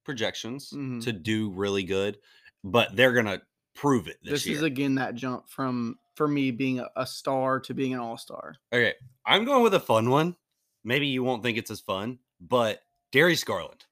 [0.06, 1.04] projections Mhm.
[1.04, 2.20] to do really good,
[2.64, 3.42] but they're gonna
[3.76, 7.60] prove it this, This is again that jump from for me being a, a star
[7.62, 8.56] to being an all star.
[8.72, 8.96] okay,
[9.26, 10.36] I'm going with a fun one.
[10.84, 13.86] Maybe you won't think it's as fun, but Darius Garland.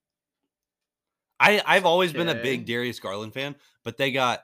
[1.40, 4.44] I I've always been a big Darius Garland fan, but they got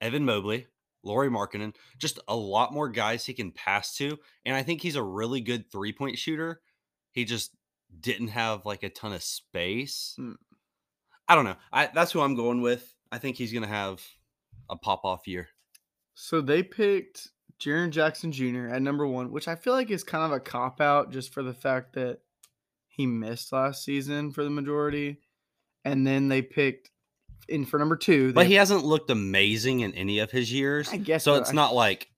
[0.00, 0.66] Evan Mobley,
[1.02, 4.96] Lauri Markkanen, just a lot more guys he can pass to, and I think he's
[4.96, 6.62] a really good three point shooter.
[7.12, 7.54] He just
[8.00, 10.14] didn't have like a ton of space.
[10.16, 10.32] Hmm.
[11.28, 11.56] I don't know.
[11.72, 12.94] I that's who I'm going with.
[13.10, 14.00] I think he's gonna have
[14.70, 15.48] a pop off year.
[16.14, 17.28] So they picked
[17.60, 18.68] Jaren Jackson Jr.
[18.68, 21.42] at number one, which I feel like is kind of a cop out just for
[21.42, 22.20] the fact that
[22.88, 25.20] he missed last season for the majority.
[25.84, 26.90] And then they picked
[27.48, 28.32] in for number two.
[28.32, 30.88] But he hasn't looked amazing in any of his years.
[30.92, 31.34] I guess so.
[31.36, 32.08] It's I- not like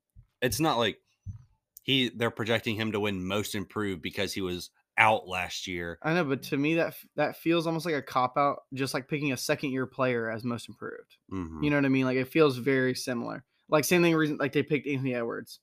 [0.41, 0.99] it's not like
[1.83, 5.99] he they're projecting him to win most improved because he was out last year.
[6.03, 9.09] I know, but to me that that feels almost like a cop out, just like
[9.09, 11.17] picking a second year player as most improved.
[11.33, 11.63] Mhm.
[11.63, 12.05] You know what I mean?
[12.05, 13.45] Like it feels very similar.
[13.69, 15.61] Like same thing reason like they picked Anthony Edwards.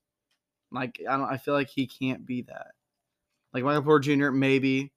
[0.72, 2.72] Like I don't I feel like he can't be that.
[3.54, 4.32] Like Michael Porter Jr.
[4.32, 4.92] maybe.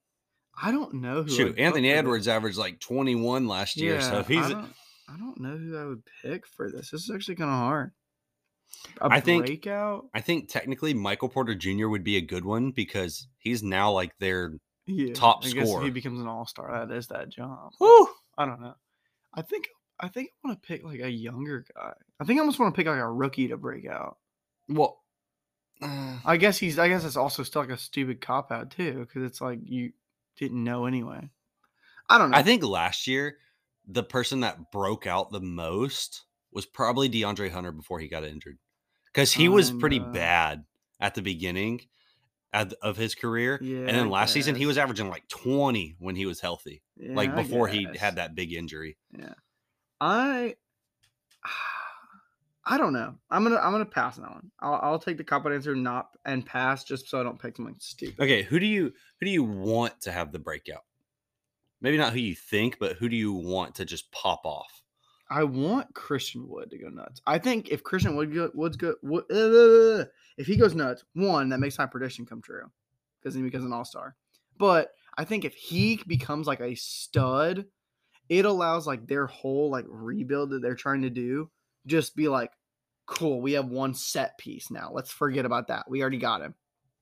[0.60, 1.90] I don't know who Shoot, Anthony.
[1.90, 4.00] Edwards averaged like 21 last year.
[4.00, 4.74] So if he's I don't,
[5.08, 6.90] I don't know who I would pick for this.
[6.90, 7.92] This is actually kind of hard.
[9.00, 10.06] A I think- breakout.
[10.14, 11.88] I think technically Michael Porter Jr.
[11.88, 14.54] would be a good one because he's now like their
[14.86, 16.86] Yeah, top I guess if he becomes an all star.
[16.86, 17.72] That is that job.
[17.80, 18.08] Woo!
[18.36, 18.74] I don't know.
[19.34, 19.68] I think
[20.00, 21.92] I think I want to pick like a younger guy.
[22.20, 24.16] I think I almost want to pick like a rookie to break out.
[24.68, 25.00] Well,
[25.82, 26.78] uh, I guess he's.
[26.78, 29.92] I guess it's also still like a stupid cop out too, because it's like you
[30.36, 31.30] didn't know anyway.
[32.08, 32.36] I don't know.
[32.38, 33.36] I think last year
[33.86, 36.24] the person that broke out the most
[36.58, 38.58] was probably DeAndre Hunter before he got injured
[39.06, 40.64] because he was pretty bad
[40.98, 41.82] at the beginning
[42.52, 43.60] at- of his career.
[43.62, 47.14] Yeah, and then last season he was averaging like 20 when he was healthy, Yeah,
[47.14, 48.96] like before he had that big injury.
[49.16, 49.34] Yeah.
[50.00, 50.56] I
[52.64, 53.14] I don't know.
[53.30, 54.50] I'm gonna I'm gonna pass on that one.
[54.58, 57.56] I'll, I'll take the cop out answer not and pass just so I don't pick
[57.56, 58.20] something stupid.
[58.20, 60.82] Okay, who do you who do you want to have the breakout?
[61.80, 64.82] Maybe not who you think, but who do you want to just pop off?
[65.30, 67.20] I want Christian Wood to go nuts.
[67.26, 70.06] I think if Christian Wood go, Wood's go, Wood, uh,
[70.38, 72.70] if he goes nuts, one that makes my prediction come true
[73.20, 74.16] because he becomes an all star.
[74.56, 77.66] But I think if he becomes like a stud
[78.28, 81.50] it allows like their whole like rebuild that they're trying to do
[81.86, 82.52] just be like,
[83.06, 84.90] cool, we have one set piece now.
[84.92, 85.88] Let's forget about that.
[85.88, 86.54] We already got him.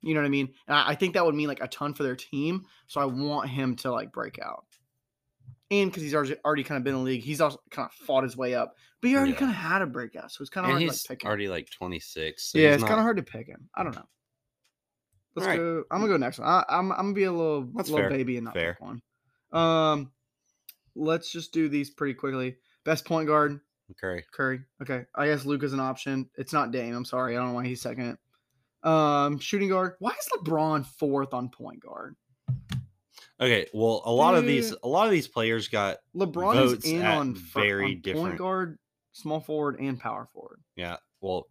[0.02, 0.52] You know what I mean?
[0.68, 2.64] And I, I think that would mean like a ton for their team.
[2.86, 4.64] So I want him to like break out.
[5.70, 7.92] And because he's already, already kind of been in the league, he's also kind of
[8.06, 8.76] fought his way up.
[9.00, 9.38] But he already Yeah.
[9.38, 10.30] kind of had a breakout.
[10.30, 11.28] So it's kind of and hard he's to like pick him.
[11.28, 12.44] already like 26.
[12.52, 13.68] so yeah, it's kind of hard to pick him.
[13.74, 14.04] I don't know.
[15.34, 15.84] Let's go.
[15.90, 16.48] I'm gonna go next one.
[16.48, 18.16] I, I'm I'm gonna be a little That's little fair.
[18.16, 18.74] baby and not Fair.
[18.74, 19.02] pick one.
[19.52, 20.12] Um,
[20.94, 22.56] let's just do these pretty quickly.
[22.84, 23.60] Best point guard,
[24.00, 24.24] Curry.
[24.32, 24.60] Curry.
[24.80, 26.30] Okay, I guess Luka's an option.
[26.38, 26.94] It's not Dame.
[26.94, 27.34] I'm sorry.
[27.36, 28.16] I don't know why he's second.
[28.82, 29.96] Um, shooting guard.
[29.98, 32.16] Why is LeBron fourth on point guard?
[33.40, 36.84] Okay, well, a lot of these Uh, a lot of these players got LeBron Votes
[36.86, 38.78] is in at on fir- very on different- point guard,
[39.12, 40.60] small forward, and power forward.
[40.74, 40.96] yeah.
[41.20, 41.46] Well,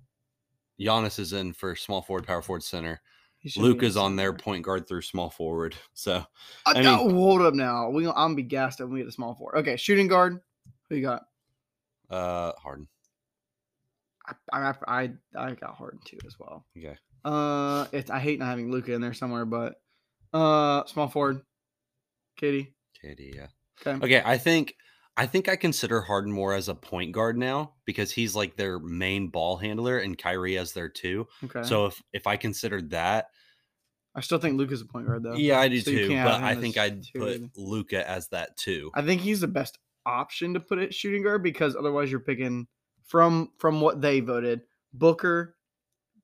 [0.80, 3.02] Giannis is in for small forward, power forward, center.
[3.40, 5.76] He should be in on their point guard through small forward.
[5.94, 6.26] So
[6.66, 7.90] I no, mean- hold up now.
[7.90, 9.58] We I'm gonna be gassed up when we get the small forward.
[9.60, 10.40] Okay, shooting guard.
[10.90, 11.24] Who you got?
[12.10, 12.88] uh Harden.
[14.28, 16.66] I I I, I got Harden too as well.
[16.78, 16.98] Okay.
[17.24, 19.76] Uh, it's I hate not having Luka in there somewhere, but
[20.34, 21.42] uh, small forward,
[22.38, 22.74] Katie.
[23.04, 23.48] KD, yeah.
[23.86, 24.06] Okay.
[24.06, 24.76] Okay, I think
[25.18, 28.80] I think I consider Harden more as a point guard now because he's like their
[28.80, 31.28] main ball handler and Kyrie as their two.
[31.44, 31.64] Okay.
[31.64, 33.28] So if if I considered that,
[34.14, 35.36] I still think Luka's a point guard though.
[35.36, 36.10] yeah, I do So too.
[36.10, 37.42] But I think I'd two, put.
[37.58, 38.92] Luka as that too.
[38.94, 42.68] I think he's the best option to put it shooting guard because otherwise you're picking
[43.06, 44.62] from from what they voted
[44.94, 45.56] Booker,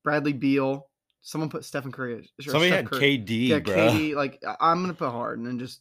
[0.02, 0.88] Bradley Beal.
[1.22, 2.28] Someone put Stephen Curry.
[2.40, 3.18] Somebody Steph had Curry.
[3.18, 3.74] KD, Yeah, bro.
[3.74, 4.14] KD.
[4.14, 5.80] Like I'm gonna put Harden and just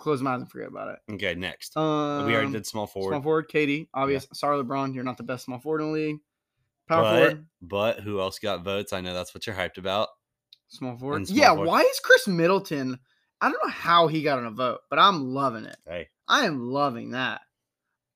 [0.00, 1.12] close my eyes and forget about it.
[1.14, 1.76] Okay, next.
[1.76, 3.12] Um, we already did small forward.
[3.12, 3.88] Small forward, KD.
[3.94, 4.26] Obvious.
[4.32, 4.94] Sorry, LeBron.
[4.94, 6.16] You're not the best small forward in the league.
[6.88, 8.92] Power but, forward, but who else got votes?
[8.92, 10.08] I know that's what you're hyped about.
[10.68, 11.28] small forward.
[11.28, 11.48] small yeah.
[11.50, 11.68] forward.
[11.68, 12.98] Why is Khris Middleton?
[13.40, 15.76] I don't know how he got on a vote, but I'm loving it.
[15.86, 17.42] Hey, I am loving that.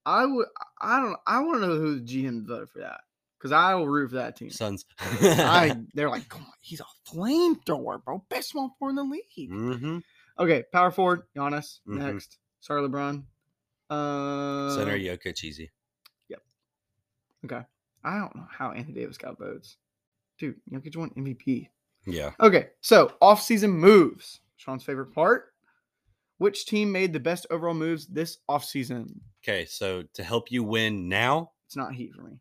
[0.04, 0.46] I would.
[0.80, 1.16] I don't.
[1.26, 3.00] I want to know who the GM voted for that
[3.38, 4.50] because I will root for that team.
[4.50, 4.84] Suns.
[4.98, 5.76] I.
[5.94, 8.24] They're like, come on, he's a flamethrower, bro.
[8.28, 9.04] Best small forward in the
[9.36, 9.50] league.
[9.50, 9.98] hmm
[10.38, 11.80] Okay, power forward, Giannis.
[11.86, 11.98] Mhm.
[12.14, 12.38] Next.
[12.60, 13.24] Sorry, LeBron.
[13.90, 15.70] Uh, Center Jokic easy.
[16.28, 16.42] Yep.
[17.44, 17.62] Okay.
[18.02, 19.76] I don't know how Anthony Davis got votes.
[20.38, 21.68] Dude, Jokic won MVP.
[22.06, 22.32] Yeah.
[22.40, 24.40] Okay, so off-season moves.
[24.56, 25.52] Sean's favorite part.
[26.38, 29.20] Which team made the best overall moves this offseason?
[29.42, 32.40] Okay, so to help you win now, It's not Heat for me.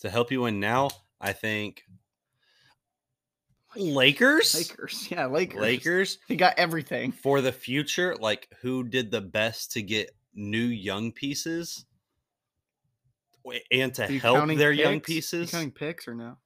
[0.00, 0.88] to help you win now,
[1.20, 1.84] I think
[3.76, 4.54] Lakers.
[4.54, 5.08] Lakers.
[5.10, 5.60] Yeah, Lakers.
[5.60, 7.12] Lakers They got everything.
[7.12, 11.84] for the future, like who did the best to get new young pieces
[13.70, 15.08] and to help their young picks?
[15.08, 15.50] You pieces.
[15.50, 16.36] counting picks or no?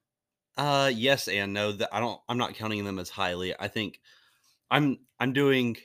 [0.56, 1.72] Uh yes and no.
[1.72, 3.54] That I don't I'm not counting them as highly.
[3.58, 4.00] I think
[4.70, 5.76] I'm I'm doing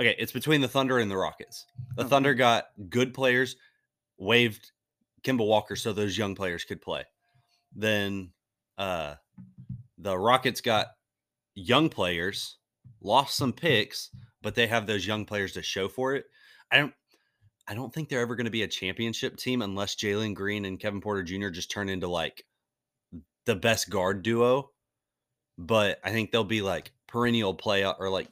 [0.00, 1.66] okay, it's between the Thunder and the Rockets.
[1.96, 3.56] The Oh, Thunder got good players,
[4.18, 4.70] waived
[5.22, 7.04] Kemba Walker so those young players could play.
[7.74, 8.30] Then
[8.78, 9.14] uh
[10.06, 10.86] the Rockets got
[11.54, 12.58] young players,
[13.00, 14.10] lost some picks,
[14.42, 16.24] but they have those young players to show for it.
[16.70, 16.94] I don't
[17.68, 20.78] I don't think they're ever going to be a championship team unless Jalen Green and
[20.78, 21.48] Kevin Porter Jr.
[21.48, 22.44] just turn into like
[23.44, 24.70] the best guard duo.
[25.58, 28.28] But I think they'll be like perennial play or like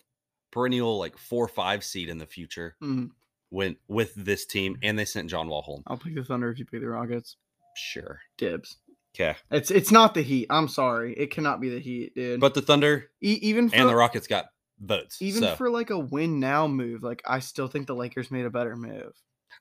[0.53, 3.11] perennial like four or five seed in the future Mhm.
[3.51, 4.77] when with this team.
[4.85, 5.83] And they sent John Wall home.
[5.89, 7.37] I'll pick the Thunder if you pick the Rockets.
[7.77, 8.21] Sure.
[8.39, 8.77] Dibs.
[9.15, 9.37] Okay.
[9.51, 10.47] It's it's not the Heat.
[10.51, 11.15] I'm sorry.
[11.15, 12.41] It cannot be the Heat, dude.
[12.41, 14.47] But the Thunder E- even for and the Rockets got
[14.81, 15.23] votes.
[15.23, 18.45] even so for like a win now move, like I still think the Lakers made
[18.45, 19.13] a better move.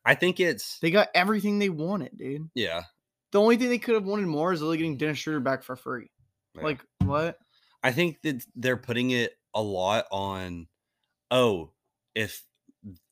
[0.03, 2.49] I think it's They got everything they wanted, dude.
[2.55, 2.83] yeah.
[3.31, 5.75] The only thing they could have wanted more is really getting Dennis Schroeder back for
[5.75, 6.09] free.
[6.55, 6.63] yeah.
[6.63, 7.37] Like what?
[7.83, 10.67] I think that they're putting it a lot on
[11.31, 11.71] oh,
[12.15, 12.43] if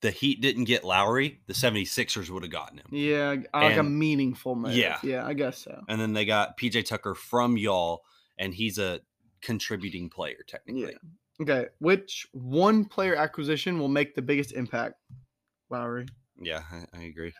[0.01, 2.87] the Heat didn't get Lowry, the 76ers would have gotten him.
[2.91, 4.75] Yeah, uh, like a meaningful move.
[4.75, 4.97] yeah.
[5.03, 5.81] yeah, I guess so.
[5.87, 8.01] And then they got PJ Tucker from y'all,
[8.37, 9.01] and he's a
[9.41, 10.97] contributing player technically.
[11.41, 14.95] Okay, which one player acquisition will make the biggest impact?
[15.69, 16.05] Lowry.
[16.39, 17.33] Yeah, I, I agree.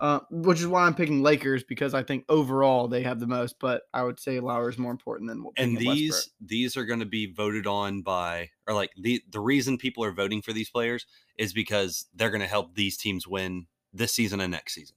[0.00, 3.56] Uh, which is why I'm picking Lakers because I think overall they have the most,
[3.58, 6.34] but I would say Lowry is more important than And these Westbrook.
[6.40, 10.12] these are going to be voted on by or like the the reason people are
[10.12, 11.06] voting for these players
[11.38, 14.96] is because they're going to help these teams win this season and next season.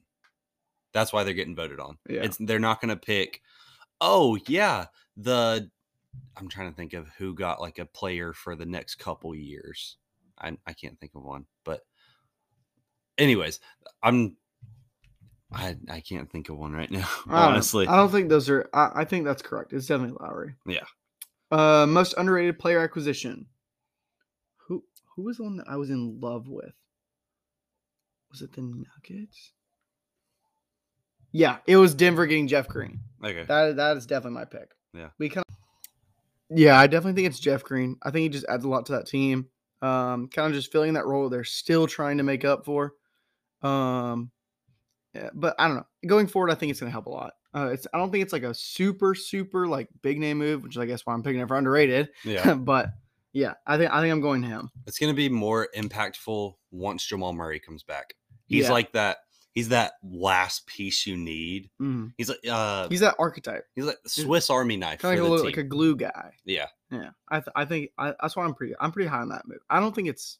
[0.93, 1.97] That's why they're getting voted on.
[2.09, 2.23] Yeah.
[2.23, 3.41] It's they're not going to pick
[4.01, 4.85] oh yeah,
[5.17, 5.69] the
[6.37, 9.97] I'm trying to think of who got like a player for the next couple years.
[10.39, 11.81] I I can't think of one, but
[13.17, 13.59] anyways,
[14.01, 14.37] I'm
[15.51, 17.07] I I can't think of one right now.
[17.27, 17.47] I.
[17.47, 18.69] Honestly, I don't think those are.
[18.73, 19.73] I, I think that's correct.
[19.73, 20.55] It's definitely Lowry.
[20.65, 20.85] Yeah.
[21.51, 23.47] Uh, most underrated player acquisition.
[24.67, 24.83] Who
[25.15, 26.73] who was the one that I was in love with?
[28.31, 29.53] was it the Nuggets?
[31.31, 32.99] Yeah, it was Denver getting Jeff Green.
[33.23, 33.43] Okay.
[33.43, 34.71] That that is definitely my pick.
[34.93, 35.09] Yeah.
[35.17, 35.55] we kind of.
[36.57, 37.97] Yeah, I definitely think it's Jeff Green.
[38.01, 39.47] I think he just adds a lot to that team.
[39.81, 42.93] Um, kind of just filling that role they're still trying to make up for.
[43.61, 44.31] Um,
[45.19, 45.85] yeah, but I don't know.
[46.07, 47.33] Going forward, I think it's going to help a lot.
[47.53, 50.75] Uh, it's I don't think it's like a super super like big name move, which
[50.75, 52.09] is, I guess why I'm picking it for underrated.
[52.23, 52.53] Yeah.
[52.59, 52.89] but
[53.33, 54.69] yeah, I think I think I'm going to him.
[54.87, 58.13] it's going to be more impactful once Jamal Murray comes back.
[58.47, 58.71] He's Yeah.
[58.71, 59.17] like that.
[59.53, 61.69] He's that last piece you need.
[61.81, 62.13] Mhm.
[62.17, 65.27] He's like uh he's, He's that archetype, He's like the Swiss Army knife kind of
[65.27, 66.31] like, a like a glue guy.
[66.45, 66.67] yeah.
[66.91, 69.47] Yeah, I th- I think I, that's why I'm pretty I'm pretty high on that
[69.47, 69.59] move.
[69.69, 70.37] I don't think it's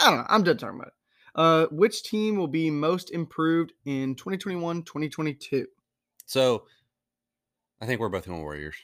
[0.00, 0.26] I don't know.
[0.28, 0.94] I'm done talking about it.
[1.34, 5.66] Uh, which team will be most improved in 2021 2022?
[6.26, 6.66] So
[7.80, 8.76] I think we're both going Warriors.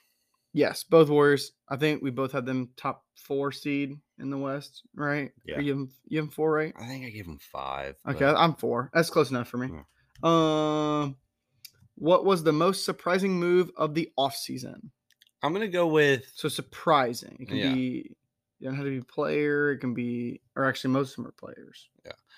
[0.53, 1.53] Yes, both Warriors.
[1.69, 5.33] I think we both had them top four seed in the West, right?
[5.45, 5.59] Yeah.
[5.59, 6.73] You have you four, right?
[6.79, 7.97] I think I gave them five.
[8.09, 8.91] Okay, but I'm four.
[8.95, 9.71] That's close enough for me.
[10.23, 11.17] Um,
[11.97, 14.91] what was the most surprising move of the offseason?
[15.43, 17.37] I'm gonna go with So surprising.
[17.41, 17.75] It can Yeah.
[17.75, 18.17] be.
[18.61, 19.73] You don't have to be a player.
[19.73, 21.89] It can be, or actually, most of them are players.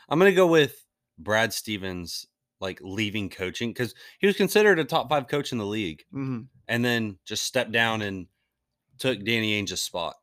[0.08, 0.84] I'm gonna go with
[1.18, 2.26] Brad Stevens
[2.60, 6.42] like leaving coaching because he was considered a top five coach in the league hmm
[6.68, 8.26] and then just stepped down and
[8.98, 10.16] took Danny Ainge's spot.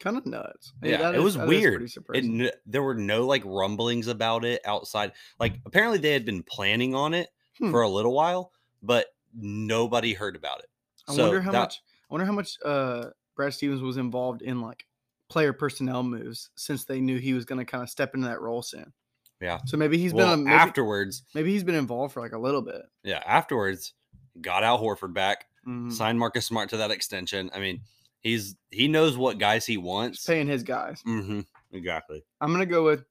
[0.00, 0.72] Kind of nuts.
[0.82, 1.88] Yeah, that it is- was weird.
[2.14, 5.12] It, there were no like rumblings about it outside.
[5.38, 7.70] Like apparently they had been planning on it Hmm.
[7.70, 8.50] for a little while,
[8.82, 10.68] but nobody heard about it.
[11.08, 11.82] I So wonder how that- much.
[12.10, 14.84] I wonder how much uh, Brad Stevens was involved in like
[15.28, 18.40] player personnel moves since they knew he was going to kind of step into that
[18.40, 18.92] role soon.
[19.40, 19.58] Yeah.
[19.66, 21.22] So maybe he's well, been maybe, afterwards.
[21.34, 22.82] maybe he's been involved for like a little bit.
[23.02, 23.92] Yeah, afterwards,
[24.40, 25.92] got Al Horford back, Mhm.
[25.92, 27.50] signed Marcus Smart to that extension.
[27.54, 27.80] I mean,
[28.20, 30.18] he's he knows what guys he wants.
[30.18, 31.02] Just paying his guys.
[31.06, 31.40] Mm-hmm.
[31.72, 32.22] Exactly.
[32.40, 33.04] I'm gonna go with.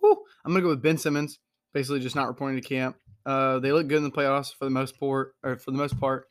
[0.00, 1.38] Whew, I'm gonna go with Ben Simmons.
[1.72, 2.96] Basically, just not reporting to camp.
[3.24, 5.98] Uh, they look good in the playoffs for the most part, or for the most
[6.00, 6.28] part.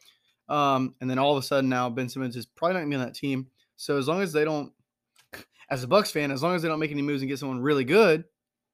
[0.50, 2.96] Um, and then all of a sudden now Ben Simmons is probably not gonna be
[2.98, 3.48] on that team.
[3.78, 4.74] So as long as they don't,
[5.70, 7.62] as a Bucks fan, as long as they don't make any moves and get someone
[7.62, 8.26] really good,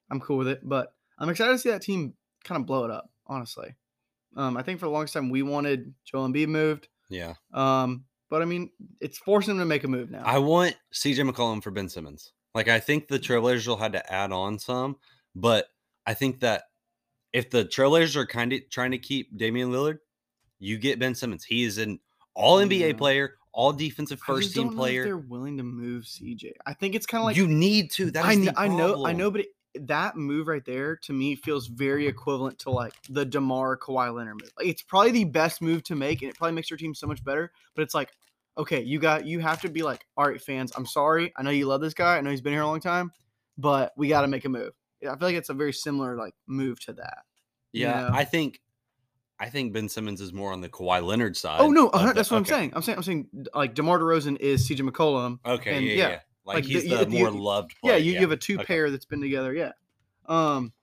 [0.10, 0.62] I'm cool with it.
[0.64, 3.10] But I'm excited to see that team kind of blow it up.
[3.28, 3.76] Honestly,
[4.36, 6.88] um, I think for the longest time we wanted Joel Embiid moved.
[7.10, 7.34] Yeah.
[7.54, 8.70] Um, but I mean,
[9.02, 10.24] it's forcing them to make a move now.
[10.26, 12.32] I want CJ McCollum for Ben Simmons.
[12.54, 14.96] Like I think the Trailblazers will have to add on some,
[15.36, 15.68] but
[16.06, 16.64] I think that
[17.34, 20.00] if the Trailblazers are kind of trying to keep Damian Lillard,
[20.60, 21.44] you get Ben Simmons.
[21.44, 22.00] He is an
[22.34, 22.94] all NBA Yeah.
[22.94, 25.04] player, all defensive first team don't know if player.
[25.04, 26.54] they're willing to move CJ.
[26.66, 28.12] I think it's kind of like you need to.
[28.12, 29.48] That I, I know, I know, but it,
[29.82, 32.10] that move right there to me feels very mm-hmm.
[32.10, 34.52] equivalent to like the Demar Kawhi Leonard move.
[34.58, 37.08] Like it's probably the best move to make, and it probably makes your team so
[37.08, 37.52] much better.
[37.76, 38.12] But it's like,
[38.58, 41.52] okay, you got you have to be like, all right, fans, I'm sorry, I know
[41.52, 43.12] you love this guy, I know he's been here a long time,
[43.58, 44.74] but we got to make a move.
[45.04, 47.20] I feel like it's a very similar like move to that.
[47.72, 48.10] you Yeah, know?
[48.14, 48.62] I think
[49.40, 51.62] I think Ben Simmons is more on the Kawhi Leonard oh, side.
[51.62, 52.74] Oh no, the- that's what I'm saying.
[52.76, 55.40] I'm saying I'm saying like Demar Derozan is CJ McCollum.
[55.46, 57.94] Okay, And yeah, yeah, yeah, Like, like, he's the- the, if you- more loved player.
[57.94, 58.66] yeah, you, you have a two okay.
[58.66, 59.54] pair that's been together.
[59.54, 59.74] Yeah.
[60.26, 60.74] Um.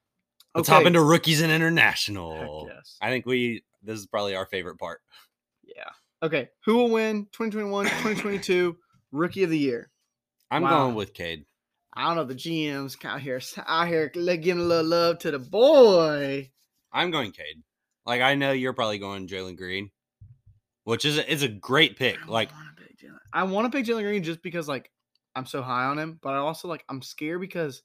[0.55, 2.69] Let's hop into rookies and Heck international.
[2.73, 2.97] yes.
[3.03, 5.01] I think we this is probably our favorite part.
[5.65, 5.89] Yeah.
[6.23, 6.49] Okay.
[6.65, 8.77] Who will win 2021, 2022
[9.13, 9.91] Rookie of the Year?
[10.53, 10.85] I'm Wow.
[10.85, 11.45] going with Cade.
[11.93, 12.25] I don't know.
[12.25, 16.51] The GMs out here, out here, giving a little love to the boy.
[16.93, 17.63] I'm going Cade.
[18.07, 19.91] Like I know you're probably going Jalen Green,
[20.85, 22.19] which is a, is a great pick.
[22.23, 24.91] I Like Jalen- I want to pick Jalen Green just because, like,
[25.37, 27.83] I'm so high on him, but I also like I'm scared because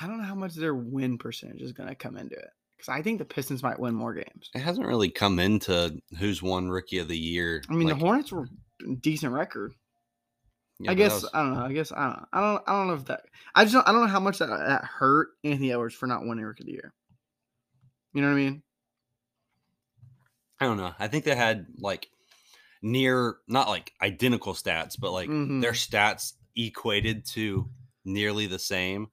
[0.00, 2.48] I don't know how much their win percentage is going to come into it.
[2.76, 4.50] Because I think the Pistons might win more games.
[4.54, 7.62] it hasn't really come into who's won Rookie of the Year.
[7.70, 9.72] I mean, like, the Hornets were uh, decent record.
[10.78, 11.64] yeah, I guess was- I don't know.
[11.64, 12.26] I guess I don't.
[12.34, 12.62] I don't.
[12.66, 13.22] I don't know if that.
[13.54, 13.72] I just.
[13.74, 16.64] Don't, I don't know how much that, that hurt Anthony Edwards for not winning Rookie
[16.64, 16.92] of the Year.
[18.12, 18.62] You know what I mean?
[20.60, 20.92] I don't know.
[20.98, 22.08] I think they had like
[22.86, 25.60] near not like identical stats, but like Mhm.
[25.60, 27.68] their stats equated to
[28.04, 29.08] nearly the same.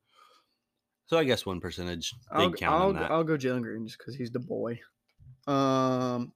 [1.07, 3.11] So I guess one percentage I'll, count I'll, on go- that.
[3.11, 4.79] I'll go Jalen Green just because he's the boy.
[5.47, 6.33] Um,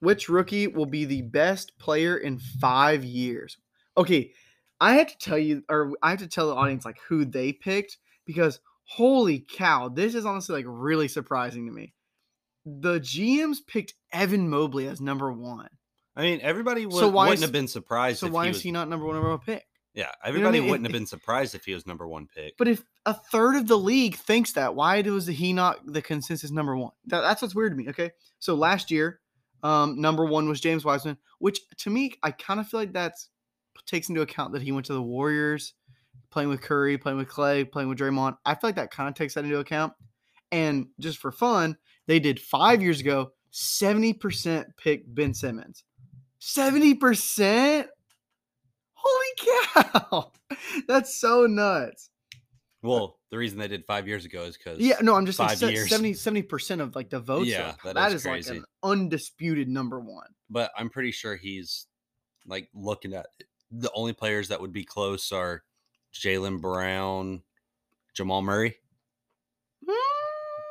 [0.00, 3.56] which rookie will be the best player in five years?
[3.96, 4.32] Okay,
[4.80, 7.52] I have to tell you, or I have to tell the audience like who they
[7.52, 11.94] picked because holy cow, this is honestly like really surprising to me.
[12.66, 15.68] The GMs picked Evan Mobley as number one.
[16.20, 18.18] I mean, everybody would, So wouldn't is- have been surprised.
[18.20, 19.66] So if why he is was, he not number one overall pick?
[19.94, 20.70] Yeah, what I everybody mean?
[20.70, 22.56] wouldn't If- have been surprised if he was number one pick.
[22.58, 26.50] But if a third of the league thinks that, why was he not the consensus
[26.50, 26.92] number one?
[27.06, 27.88] That, that's what's weird to me.
[27.88, 29.20] Okay, so last year,
[29.62, 33.30] um, number one was James Wiseman, which to me, I kind of feel like that's
[33.86, 35.72] takes into account that he went to the Warriors,
[36.30, 38.36] playing with Curry, playing with Clay, playing with Draymond.
[38.44, 39.94] I feel like that kind of takes that into account.
[40.52, 43.32] And just for fun, they did five years ago.
[43.50, 45.82] Seventy percent pick Ben Simmons.
[46.40, 47.86] Seventy percent.
[48.94, 50.32] Holy cow!
[50.88, 52.10] That's so nuts.
[52.82, 55.58] Well, the reason they did five years ago is because Yeah, no, I'm just five
[55.58, 56.22] saying years.
[56.22, 57.48] 70 percent of like the votes.
[57.48, 60.28] Yeah, that that is is, like an undisputed number one.
[60.48, 61.86] but I'm pretty sure he's
[62.46, 63.26] like looking at
[63.70, 65.62] the only players that would be close are
[66.14, 67.42] Jaylen Brown,
[68.14, 68.76] Jamal Murray,
[69.86, 69.92] hmm.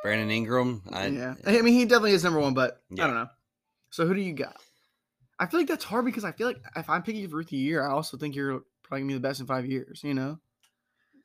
[0.02, 0.82] Brandon Ingram.
[0.90, 1.34] I, yeah.
[1.44, 1.58] Eh.
[1.58, 3.04] I mean, he definitely is number one, but Yeah.
[3.04, 3.28] I don't know.
[3.90, 4.56] So who do you got?
[5.40, 7.56] I feel like that's hard because I feel like if I'm picking you for rookie
[7.56, 10.02] the year, I also think you're probably gonna be the best in five years.
[10.04, 10.38] You know,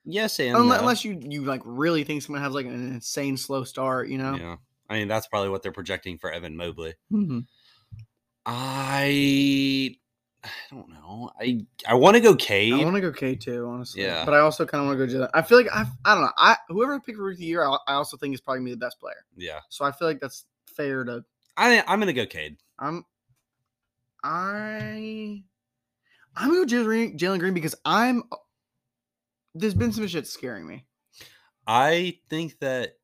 [0.06, 0.82] yes, and unless, no.
[0.82, 4.08] unless you you like really think someone has like an insane slow start.
[4.08, 4.36] You know.
[4.36, 4.56] yeah.
[4.90, 6.94] I mean, that's probably what they're projecting for Evan Mobley.
[7.12, 7.46] Mhm.
[8.46, 9.98] I,
[10.44, 11.32] I don't know.
[11.40, 12.74] I I want to go Cade.
[12.74, 14.04] I want to go K too, honestly.
[14.04, 14.24] Yeah.
[14.24, 15.32] But I also kind of want to go Jalen.
[15.34, 16.32] I feel like I I don't know.
[16.38, 18.66] I whoever I pick for rookie the year, I, I also think is probably gonna
[18.68, 19.26] be the best player.
[19.36, 21.26] yeah, So I feel like that's fair to
[21.58, 22.58] I I'm gonna go Cade.
[22.80, 23.04] I'm
[24.28, 25.44] I
[26.36, 28.24] I'm gonna go Jalen Green, because I'm
[29.54, 30.86] there's been some shit scaring me.
[31.68, 32.98] I think that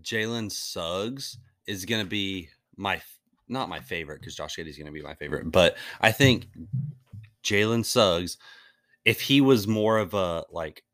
[0.00, 3.00] Jalen Suggs is going to be my
[3.48, 6.46] not my favorite because Josh Giddey's going to be my favorite, but I think
[7.42, 8.38] Jalen Suggs,
[9.04, 10.84] if he was more of a like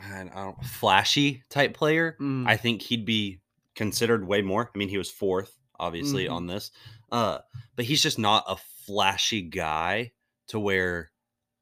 [0.00, 3.40] I don't flashy type player, Mm, I think he'd be
[3.74, 4.70] considered way more.
[4.72, 6.32] I mean, he was fourth, obviously, Mhm.
[6.32, 6.70] on this.
[7.10, 7.38] Uh,
[7.76, 8.56] but he's just not a
[8.86, 10.12] flashy guy
[10.48, 11.10] to where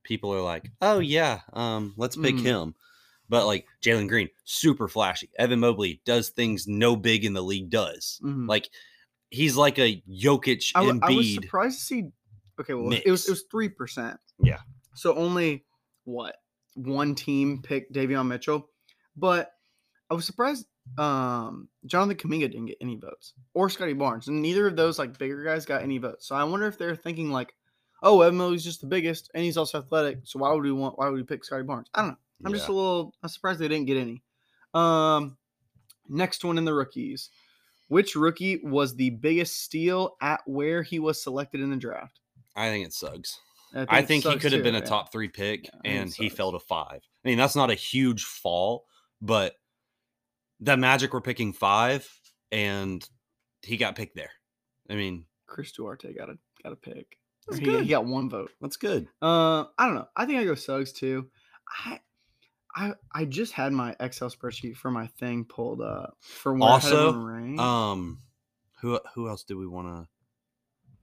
[0.05, 2.43] people are like, oh yeah, um, let's pick Mhm.
[2.43, 2.75] him.
[3.29, 5.31] But like Jalen Green, super flashy.
[5.39, 8.21] Evan Mobley does things no big in the league does.
[8.23, 8.49] mhm.
[8.49, 8.71] Like
[9.31, 11.35] he's like a Jokic I, w- I was Embiid.
[11.43, 12.05] surprised to see.
[12.61, 14.19] Okay, well, it was it was three percent.
[14.39, 14.61] Yeah.
[14.95, 15.65] So only
[16.05, 16.37] what
[16.75, 18.71] one team picked Davion Mitchell,
[19.17, 19.51] but
[20.09, 20.67] I was surprised.
[20.99, 25.19] Um, Jonathan Kuminga didn't get any votes, or Scottie Barnes, and neither of those like
[25.19, 26.27] bigger guys got any votes.
[26.27, 27.55] So I wonder if they're thinking like,
[28.03, 30.21] oh, Evan Mobley's just the biggest, and he's also athletic.
[30.25, 30.99] So why would we want?
[30.99, 31.89] Why would we pick Scottie Barnes?
[31.95, 32.17] I don't know.
[32.45, 33.15] I'm just a little.
[33.23, 34.23] I'm surprised they didn't get any.
[34.75, 35.37] Um,
[36.09, 37.31] next one in the rookies.
[37.89, 42.21] Which rookie was the biggest steal at where he was selected in the draft?
[42.57, 43.39] I think it Suggs.
[43.75, 46.53] I I think he could have been a top three pick, Yeah, and he fell
[46.53, 47.01] to five.
[47.25, 48.87] I mean, that's not a huge fall,
[49.21, 49.55] but
[50.61, 52.09] the Magic were picking five,
[52.51, 53.07] and
[53.63, 54.31] he got picked there.
[54.91, 57.19] I mean, Chris Duarte got a got a pick.
[57.47, 57.83] That's He, good.
[57.85, 58.51] he got one vote.
[58.61, 59.07] that's good.
[59.23, 60.09] Uh, I don't know.
[60.17, 61.29] I think I go Suggs too.
[61.85, 62.01] I
[62.75, 66.73] I I just had my Excel spreadsheet for my thing pulled up for where I
[66.75, 67.61] had Also, everyone ranked.
[67.61, 68.19] Um,
[68.81, 70.09] who who else do we want to?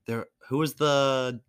[0.05, 1.39] There, who was the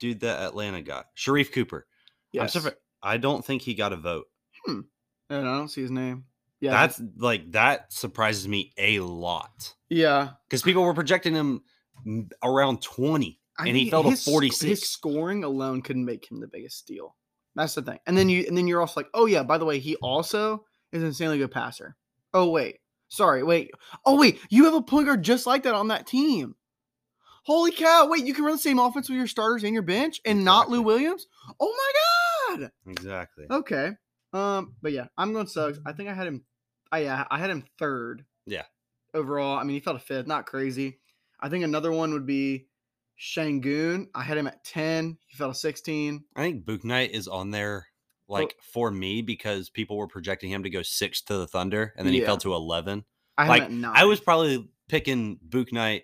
[0.00, 1.06] dude that Atlanta got?
[1.16, 1.86] Sharife Cooper.
[2.34, 2.68] I'm yes.
[3.02, 4.26] I don't think he got a vote.
[4.64, 4.80] hmm.
[5.30, 6.24] And I don't see his name.
[6.60, 10.30] Yeah, That's like that surprises me a lot yeah.
[10.48, 11.62] because people were projecting him
[12.42, 13.40] around twenty.
[13.58, 14.60] I And he think fell to his sc- 46.
[14.62, 17.14] His scoring alone couldn't make him the biggest steal.
[17.54, 17.98] That's the thing.
[18.06, 20.64] And then you and then you're also like, oh yeah, by the way, he also
[20.92, 21.96] is an insanely good passer.
[22.32, 22.78] Oh wait,
[23.08, 23.70] sorry, wait.
[24.04, 26.54] Oh wait, you have a point guard just like that on that team.
[27.44, 28.08] Holy cow!
[28.10, 30.68] Wait, you can run the same offense with your starters and your bench, and not
[30.68, 31.26] Lou Williams.
[31.60, 31.72] Oh
[32.50, 32.70] my god.
[32.88, 33.44] Exactly.
[33.50, 33.92] Okay.
[34.32, 35.78] Um, but yeah, I'm going Suggs.
[35.86, 36.44] I think I had him.
[36.92, 38.24] I yeah, I had him third.
[38.46, 38.64] Yeah.
[39.14, 40.26] Overall, I mean, he fell to fifth.
[40.26, 40.98] Not crazy.
[41.40, 42.66] I think another one would be
[43.18, 44.06] Sengun.
[44.14, 45.18] I had him at ten.
[45.26, 46.24] He fell to sixteen.
[46.34, 47.86] I think Bouknight is on there
[48.28, 52.06] like for me because people were projecting him to go six to the Thunder and
[52.06, 52.26] then he Yeah.
[52.26, 53.04] fell to eleven.
[53.38, 53.92] I Like, him at nine.
[53.96, 56.02] I was probably picking Bouknight.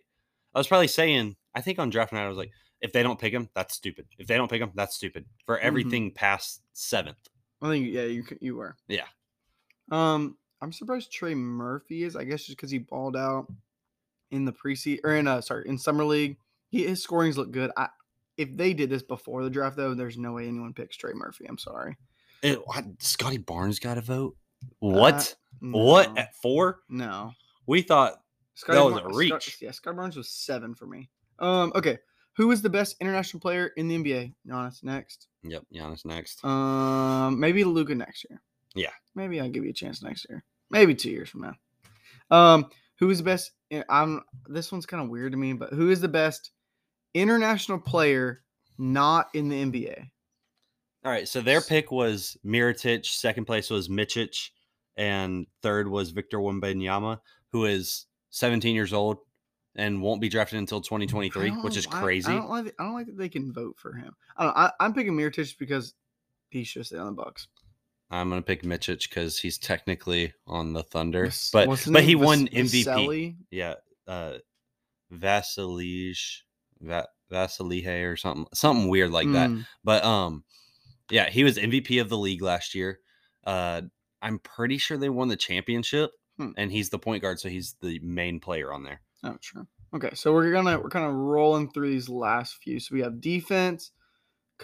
[0.54, 2.50] I was probably saying, I think on draft night, I was like,
[2.80, 4.06] if they don't pick him, that's stupid.
[4.18, 5.24] If they don't pick him, that's stupid.
[5.46, 5.66] For Mm-hmm.
[5.66, 7.16] everything past seventh.
[7.62, 8.76] I think yeah, you you were.
[8.88, 9.06] Yeah.
[9.90, 12.16] Um, I'm surprised Trey Murphy is.
[12.16, 13.46] I guess just because he balled out
[14.30, 16.36] in the preseason or in uh sorry in summer league.
[16.70, 17.70] He, his scorings look good.
[17.76, 17.88] I
[18.36, 21.46] if they did this before the draft though, there's no way anyone picks Trey Murphy.
[21.46, 21.96] I'm sorry.
[22.42, 22.58] It,
[22.98, 24.36] Scottie Barnes got a vote?
[24.80, 25.36] What?
[25.62, 26.18] Uh, What?
[26.18, 26.80] At four?
[26.88, 27.32] No.
[27.66, 28.20] We thought
[28.54, 29.58] Scottie was a Bar- Scott- reach.
[29.60, 31.08] yeah, Scottie Barnes was seven for me.
[31.38, 31.98] Um, okay.
[32.36, 34.32] Who is the best international player in the NBA?
[34.48, 35.28] Giannis next.
[35.42, 36.44] Yep, Giannis next.
[36.44, 38.40] Um, maybe Luka next year.
[38.74, 38.90] Yeah.
[39.14, 40.42] Maybe I'll give you a chance next year.
[40.70, 41.54] Maybe two years from now.
[42.30, 43.52] Um, who is the best?
[43.70, 44.22] eh, I'm.
[44.48, 46.52] This one's kind of weird to me, but who is the best
[47.14, 48.42] international player
[48.78, 50.08] not in the NBA?
[51.04, 54.50] All right, so their pick was Mirotic, second place was Micic,
[54.96, 57.18] and third was Victor Wembanyama,
[57.50, 59.18] who is 17 years old
[59.76, 62.30] and won't be drafted until 2023, which is crazy.
[62.32, 62.74] I don't like.
[62.78, 64.14] I don't like that they can vote for him.
[64.36, 64.56] I don't.
[64.56, 65.94] I, I'm picking Mirotic because
[66.50, 67.48] he should stay on the Bucks.
[68.10, 72.04] I'm gonna pick Micic because he's technically on the Thunder, Vas- but but name?
[72.04, 73.36] he won MVP.
[73.50, 74.34] Yeah, uh,
[75.12, 76.42] Vasilij,
[76.80, 79.50] Va- Vasilije or something, something weird like that.
[79.50, 80.44] Mm, But um,
[81.10, 82.98] yeah, he was MVP of the league last year.
[83.44, 83.82] Uh,
[84.20, 86.50] I'm pretty sure they won the championship, Hmm.
[86.56, 89.00] and he's the point guard, so he's the main player on there.
[89.24, 89.66] Oh, true.
[89.94, 92.80] Okay, so we're gonna we're kind of rolling through these last few.
[92.80, 93.92] So we have defense,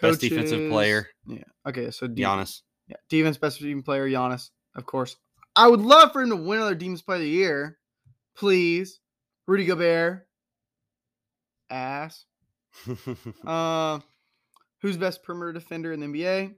[0.01, 1.45] Best defensive player, Yeah.
[1.67, 2.63] Okay, so de- Giannis.
[2.89, 5.17] Yeah, defense best team player Giannis, of course.
[5.55, 7.79] I would love for him to win another defense player of the year,
[8.37, 9.01] please.
[9.47, 10.27] Rudy Gobert,
[11.71, 12.25] ass.
[13.47, 13.99] Uh,
[14.83, 16.55] who's best perimeter defender in the NBA?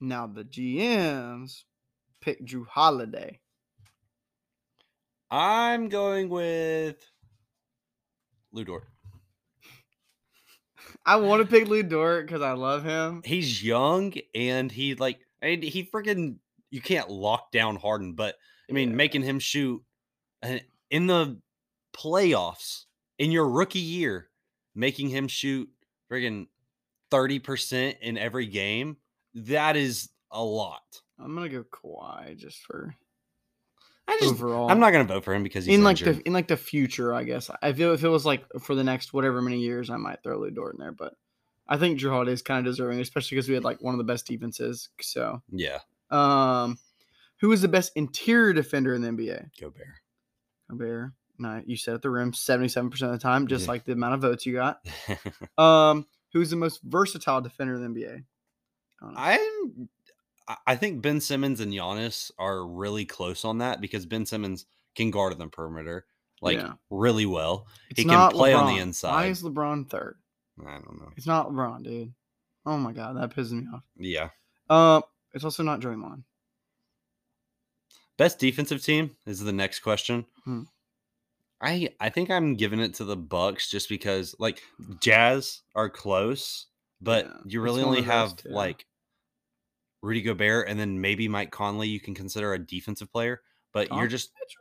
[0.00, 1.62] Now the GMs
[2.20, 3.40] pick Jrue Holiday.
[5.36, 7.04] I'm going with
[8.52, 8.84] Lu Dort.
[11.04, 13.20] I want to pick Lu Dort because I love him.
[13.24, 16.36] He's young and he like and he freaking
[16.70, 18.36] you can't lock down Harden, but
[18.70, 18.94] I mean Yeah.
[18.94, 19.82] making him shoot
[20.90, 21.40] in the
[21.92, 22.84] playoffs
[23.18, 24.30] in your rookie year,
[24.76, 25.68] making him shoot
[26.08, 26.46] friggin'
[27.10, 28.98] 30% in every game,
[29.34, 31.02] that is a lot.
[31.18, 32.94] I'm gonna go Kawhi just for
[34.06, 34.70] I just overall.
[34.70, 36.16] I'm not gonna vote for him because he's in like injured.
[36.18, 37.50] the in like the future, I guess.
[37.62, 40.38] I feel if it was like for the next whatever many years, I might throw
[40.38, 40.92] Lu Dort in there.
[40.92, 41.14] But
[41.66, 43.98] I think Jrue Holiday is kind of deserving, especially because we had like one of
[43.98, 44.90] the best defenses.
[45.00, 45.78] So, yeah,
[46.10, 46.78] um,
[47.40, 49.48] who is the best interior defender in the NBA?
[49.60, 49.94] go bear.
[50.70, 51.12] Gobert.
[51.38, 53.70] No, you said at the rim seventy seven percent of the time, just Yeah.
[53.72, 54.80] like the amount of votes you got.
[55.58, 58.24] Um, who's the most versatile defender in the NBA?
[59.16, 59.34] I.
[59.34, 59.88] I'm
[60.66, 65.10] I- think Ben Simmons and Giannis are really close on that because Ben Simmons can
[65.10, 66.06] guard on the perimeter
[66.42, 66.74] like Yeah.
[66.90, 67.66] really well.
[67.90, 69.12] It's he can play on the inside.
[69.12, 70.18] Why is LeBron third?
[70.60, 71.10] I don't know.
[71.16, 72.12] It's not LeBron, dude.
[72.66, 73.82] Oh my god, that pisses me off.
[73.96, 74.30] Yeah.
[74.70, 76.24] Um, it's also not Draymond.
[78.16, 80.26] Best defensive team is the next question.
[80.44, 80.62] Hmm.
[81.60, 84.62] I I think I'm giving it to the Bucks just because like
[85.00, 86.66] Jazz are close,
[87.00, 88.50] but Yeah, you really only have two.
[88.50, 88.86] like
[90.04, 93.40] Rudy Gobert and then maybe Mike Conley you can consider a defensive player,
[93.72, 94.60] but you're just Mitchell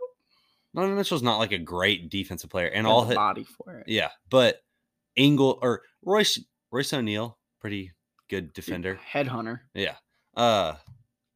[0.73, 2.67] Donovan Mitchell's not like a great defensive player.
[2.67, 3.87] And all his body for it.
[3.89, 4.63] yeah, but
[5.15, 6.39] Ingles or Royce
[6.71, 7.91] Royce O'Neale, pretty
[8.29, 8.99] good defender.
[9.11, 9.59] Headhunter.
[9.75, 9.95] Yeah.
[10.35, 10.75] Uh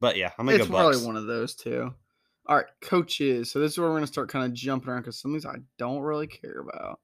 [0.00, 0.96] but yeah, I'm gonna It's go Bucks.
[0.96, 1.92] probably one of those two.
[2.46, 3.50] All right, coaches.
[3.52, 5.46] So this is where we're gonna start kind of jumping around because some of these
[5.46, 6.98] I don't really care about.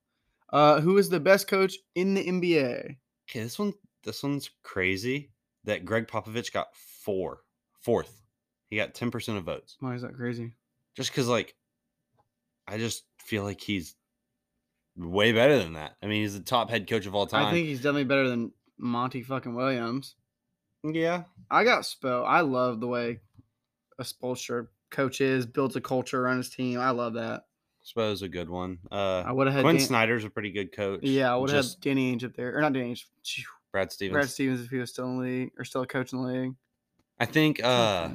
[0.53, 2.97] Uh, who is the best coach in the NBA?
[3.29, 3.75] Okay, this one
[4.05, 5.31] this one's crazy
[5.65, 6.69] that Gregg Popovich got
[7.05, 7.39] four,
[7.81, 8.23] fourth.
[8.69, 9.77] He got 10% of votes.
[9.81, 10.55] Why is that crazy?
[10.97, 11.55] Just because like
[12.67, 13.95] I just feel like he's
[14.97, 15.97] way better than that.
[16.03, 17.47] I mean, he's the top head coach of all time.
[17.47, 20.15] I think he's definitely better than Monty fucking Williams.
[20.83, 21.25] yeah.
[21.51, 22.25] I got Spo.
[22.27, 23.21] I love the way
[23.99, 26.81] a Spoelstra coach is, builds a culture around his team.
[26.81, 27.45] I love that.
[27.83, 28.79] Suppose a good one.
[28.91, 31.01] Uh I would have had Quinn Dan- Snyder's a pretty good coach.
[31.03, 33.05] Yeah, I would have Just had Danny Ainge up there, or not Danny Ainge.
[33.25, 33.45] phew,
[33.75, 34.13] Brad Stevens.
[34.13, 36.29] Brad Stevens if he was still in the league or still a coach in the
[36.29, 36.55] league.
[37.19, 38.11] I think uh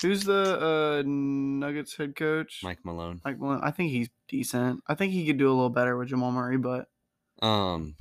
[0.00, 2.60] who's the uh, Nuggets head coach?
[2.62, 3.20] Mike Malone.
[3.26, 3.60] Mike Malone.
[3.62, 4.82] I think he's decent.
[4.86, 6.86] I think he could do a little better with Jamal Murray, but
[7.42, 7.94] Um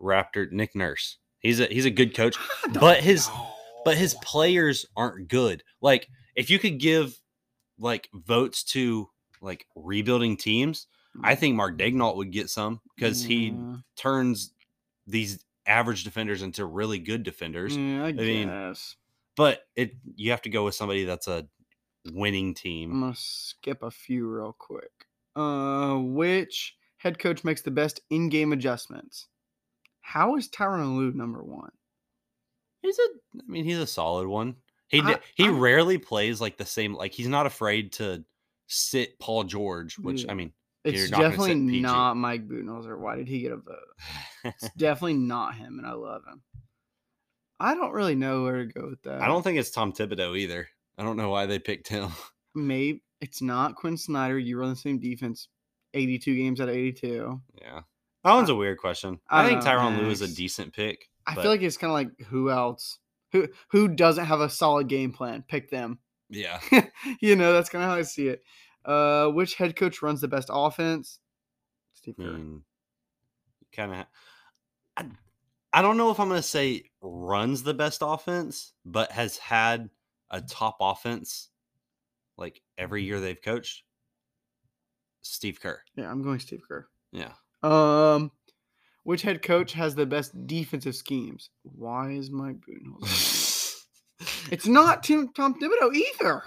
[0.00, 1.18] Raptor Nick Nurse.
[1.38, 2.36] He's a he's a good coach.
[2.80, 3.46] But his- know.
[3.84, 5.62] but his players aren't good.
[5.80, 7.16] Like if you could give
[7.78, 9.08] like votes to
[9.40, 10.88] like rebuilding teams,
[11.22, 13.54] I think Mark Daigneault would get some because he
[13.96, 14.52] turns
[15.06, 17.76] these average defenders into really good defenders.
[17.76, 18.96] Yeah, I, mean, guess.
[19.36, 21.46] But it you have to go with somebody that's a
[22.12, 23.00] winning I'm team.
[23.00, 24.90] gonna skip a few real quick.
[25.36, 29.28] Uh, which head coach makes the best in-game adjustments?
[30.00, 31.70] How is Tyronn Lue number one?
[32.82, 33.08] He's a
[33.38, 34.56] I mean he's a solid one.
[34.88, 38.24] He I- he I- rarely plays like the same like he's not afraid to
[38.66, 40.32] sit Paul George, which Yeah.
[40.32, 40.52] I mean
[40.84, 42.98] It's definitely not Mike Budenholzer.
[42.98, 43.78] Why did he get a vote?
[44.44, 46.42] It's definitely not him, and I love him.
[47.60, 49.22] I don't really know where to go with that.
[49.22, 50.68] I don't think it's Tom Thibodeau either.
[50.98, 52.10] I don't know why they picked him.
[52.54, 54.38] Maybe it's not Quinn Snyder.
[54.38, 55.48] You run the same defense,
[55.94, 57.40] eighty-two games out of eighty-two.
[57.60, 57.82] Yeah.
[58.24, 59.20] That one's a weird question.
[59.28, 61.08] I I, think Tyronn Lue is a decent pick.
[61.26, 62.98] I but feel like it's kind of like who else?
[63.30, 65.44] Who who doesn't have a solid game plan?
[65.46, 66.00] Pick them.
[66.28, 66.60] yeah.
[67.20, 68.42] you know, that's kind of how I see it.
[68.84, 71.18] Uh, which head coach runs the best offense?
[71.94, 72.32] Steve Kerr.
[72.32, 72.62] mean,
[73.72, 74.06] kind of.
[74.96, 75.06] I,
[75.72, 79.88] I don't know if I'm going to say runs the best offense, but has had
[80.30, 81.48] a top offense
[82.36, 83.84] like every year they've coached.
[85.22, 85.80] Steve Kerr.
[85.96, 86.88] Yeah, I'm going Steve Kerr.
[87.12, 87.32] Yeah.
[87.62, 88.32] Um,
[89.04, 91.50] which head coach has the best defensive schemes?
[91.62, 93.38] Why is Mike Budenholzer?
[94.52, 96.44] It's not Tim Tom Thibodeau either.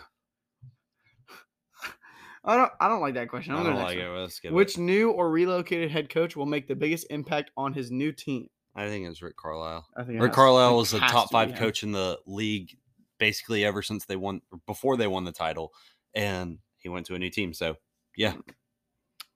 [2.46, 2.72] I don't.
[2.80, 3.54] I don't like that question.
[3.56, 4.08] I I'm don't like it.
[4.08, 4.82] Let's skip Which it.
[4.82, 8.48] new or relocated head coach will make the biggest impact on his new team?
[8.76, 9.88] I think it's Rick Carlisle.
[9.98, 11.58] I think Rick has- Carlisle was the top to five him.
[11.58, 12.78] coach in the league
[13.18, 15.72] basically ever since they won before they won the title,
[16.14, 17.54] and he went to a new team.
[17.54, 17.78] So
[18.16, 18.34] yeah,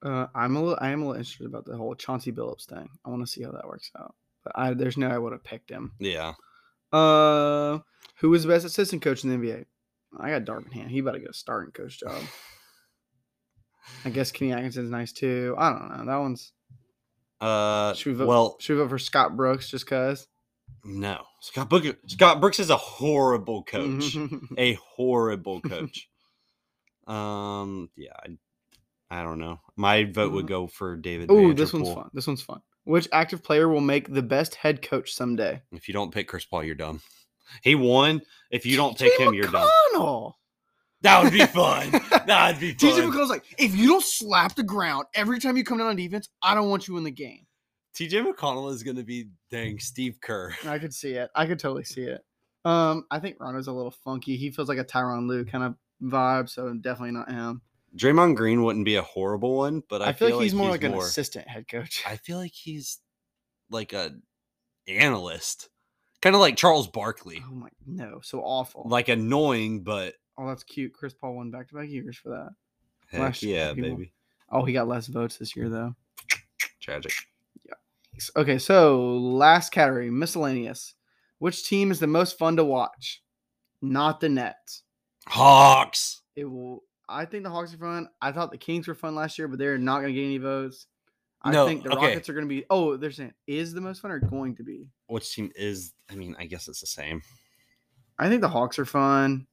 [0.02, 0.78] Uh, I'm a little.
[0.80, 2.88] I am a little interested about the whole Chauncey Billups thing.
[3.04, 4.14] I want to see how that works out.
[4.44, 5.08] But I, there's no.
[5.08, 5.92] I would have picked him.
[5.98, 6.34] yeah.
[6.92, 7.78] Uh,
[8.16, 9.64] who was the best assistant coach in the NBA?
[10.18, 10.88] I got Darvin Ham.
[10.88, 12.20] He about to get a starting coach job.
[14.04, 15.54] I guess Kenny Atkinson's nice too.
[15.58, 16.04] I don't know.
[16.06, 16.52] That one's.
[17.40, 18.28] Uh, Should we vote?
[18.28, 20.26] well, should we vote for Scott Brooks just cause?
[20.84, 21.22] no.
[21.40, 21.88] Scott Brooks.
[22.06, 24.14] Scott Brooks is a horrible coach.
[24.58, 26.08] a horrible coach.
[27.06, 28.12] um, yeah,
[29.10, 29.60] I, I don't know.
[29.76, 31.30] My vote would go for David.
[31.30, 32.10] Oh, this one's fun.
[32.12, 32.60] This one's fun.
[32.84, 35.62] Which active player will make the best head coach someday?
[35.72, 37.00] If you don't pick Chris Paul, you're dumb.
[37.62, 38.22] He won.
[38.50, 39.68] If you don't pick him, you're dumb.
[41.02, 41.90] That would be fun.
[42.26, 42.90] That'd be fun.
[42.90, 43.10] TJ.
[43.10, 46.28] McConnell's like, if you don't slap the ground every time you come down on defense,
[46.42, 47.46] I don't want you in the game.
[47.94, 50.54] TJ McConnell is gonna be dang Steve Kerr.
[50.66, 51.30] I could see it.
[51.34, 52.24] I could totally see it.
[52.64, 54.36] Um, I think Rondo's a little funky.
[54.36, 57.62] He feels like a Tyronn Lue kind of vibe, so definitely not him.
[57.96, 60.84] Draymond Green wouldn't be a horrible one, but I, I, feel, like he's more like
[60.84, 62.04] an assistant head coach.
[62.06, 63.00] I feel like he's
[63.70, 64.12] like a
[64.86, 65.68] analyst,
[66.22, 68.84] kind of like Charles Barkley, oh my no, so awful.
[68.86, 70.92] like annoying, but oh, that's cute.
[70.92, 72.50] Chris Paul won back to back years for that.
[73.10, 74.12] heck Last yeah, baby,
[74.50, 75.94] Oh, he got less votes this year though.
[76.80, 77.12] tragic.
[77.64, 77.74] Yeah.
[78.36, 80.94] Okay, so last category, miscellaneous.
[81.38, 83.22] Which team is the most fun to watch?
[83.80, 84.82] Not the Nets.
[85.26, 86.22] Hawks.
[86.36, 86.82] It will.
[87.08, 88.08] I think the Hawks are fun.
[88.20, 90.38] I thought the Kings were fun last year, but they're not going to get any
[90.38, 90.86] votes.
[91.42, 92.06] I No, think the okay.
[92.08, 92.64] Rockets are going to be.
[92.68, 94.90] Oh, they're saying is the most fun or going to be?
[95.06, 95.92] Which team is?
[96.10, 97.22] I mean, I guess it's the same.
[98.18, 99.46] I think the Hawks are fun.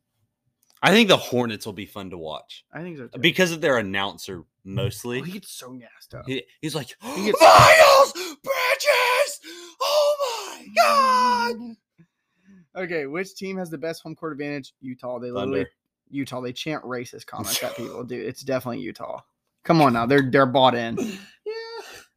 [0.82, 3.08] I think the Hornets will be fun to watch I think so.
[3.08, 3.20] Too.
[3.20, 5.20] because of their announcer mostly.
[5.22, 6.26] oh, he gets so gassed up.
[6.28, 9.40] He, he's like, He gets- Miles Bridges!
[9.82, 11.56] Oh my God!
[12.76, 14.72] Okay, which team has the best home court advantage?
[14.82, 15.18] Utah.
[15.18, 15.70] They literally Thunder.
[16.12, 16.42] Utah.
[16.42, 18.04] They chant racist comments at people.
[18.04, 19.22] Dude, it's definitely Utah.
[19.64, 20.98] Come on now, they're they're bought in.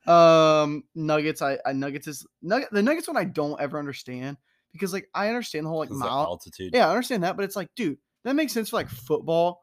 [0.06, 0.62] Yeah.
[0.62, 1.40] Um, Nuggets.
[1.40, 2.68] I, I Nuggets is Nugget.
[2.72, 4.36] The Nuggets one I don't ever understand
[4.72, 6.10] because like I understand the whole like mile.
[6.10, 6.72] altitude.
[6.74, 9.62] Yeah, I understand that, but it's like, dude, that makes sense for like football,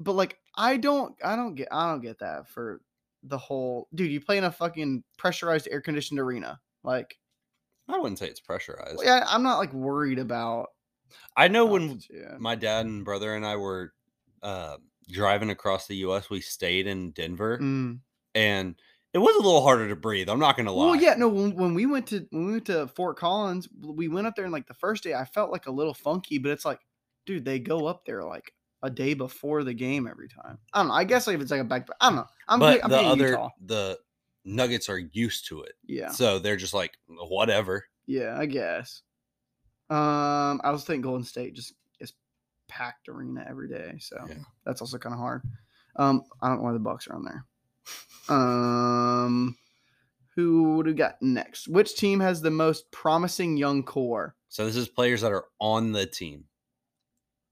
[0.00, 2.80] but like I don't, I don't get, I don't get that for
[3.22, 3.88] the whole.
[3.94, 6.60] Dude, you play in a fucking pressurized, air conditioned arena.
[6.82, 7.18] Like,
[7.88, 9.00] I wouldn't say it's pressurized.
[9.04, 10.68] yeah, I'm not like worried about.
[11.36, 12.40] I know when altitude.
[12.40, 13.92] my dad and brother and I were
[14.42, 14.76] uh,
[15.08, 18.00] driving across the U.S., we stayed in Denver, Mm.
[18.34, 18.74] and
[19.14, 20.28] it was a little harder to breathe.
[20.28, 20.86] I'm not gonna lie.
[20.86, 21.28] Well, yeah, no.
[21.28, 24.44] When, when we went to when we went to Fort Collins, we went up there
[24.44, 26.80] and like the first day, I felt like a little funky, but it's like,
[27.26, 28.52] dude, they go up there like
[28.82, 30.58] a day before the game every time.
[30.72, 30.94] I don't know.
[30.94, 32.26] I guess like if it's like a back, I don't know.
[32.48, 33.48] I'm, but I'm the other Utah.
[33.64, 33.98] the
[34.44, 37.84] Nuggets are used to it, yeah, so they're just like whatever.
[38.06, 39.02] yeah, I guess.
[39.90, 42.12] Um, I was thinking Golden State just is
[42.68, 44.34] packed arena every day, so Yeah.
[44.64, 45.42] that's also kind of hard.
[45.96, 47.44] Um, I don't know why the Bucks are on there.
[48.28, 49.56] Um,
[50.34, 51.68] who would have got next?
[51.68, 54.34] Which team has the most promising young core?
[54.48, 56.44] So this is players that are on the team.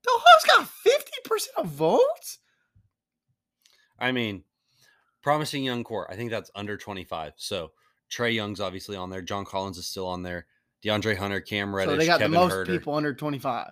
[0.05, 2.38] The Hawks got fifty percent of votes.
[3.98, 4.44] I mean,
[5.22, 6.11] promising young core.
[6.11, 7.32] I think that's under 25.
[7.36, 7.70] So
[8.11, 9.22] Trae Young's obviously on there.
[9.22, 10.46] John Collins is still on there.
[10.84, 12.66] DeAndre Hunter, Cam Reddish, so they got Kevin the most Huerter.
[12.66, 13.70] people under twenty five.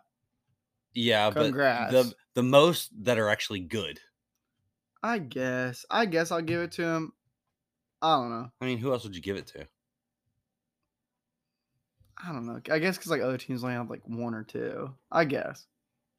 [0.94, 1.92] Yeah, but Congrats.
[1.92, 4.00] the the most that are actually good.
[5.02, 5.84] I guess.
[5.90, 7.12] I guess I'll give it to him.
[8.00, 8.50] I don't know.
[8.60, 9.66] I mean, who else would you give it to?
[12.24, 12.60] I don't know.
[12.70, 14.94] I guess because like other teams only have like one or two.
[15.10, 15.66] I guess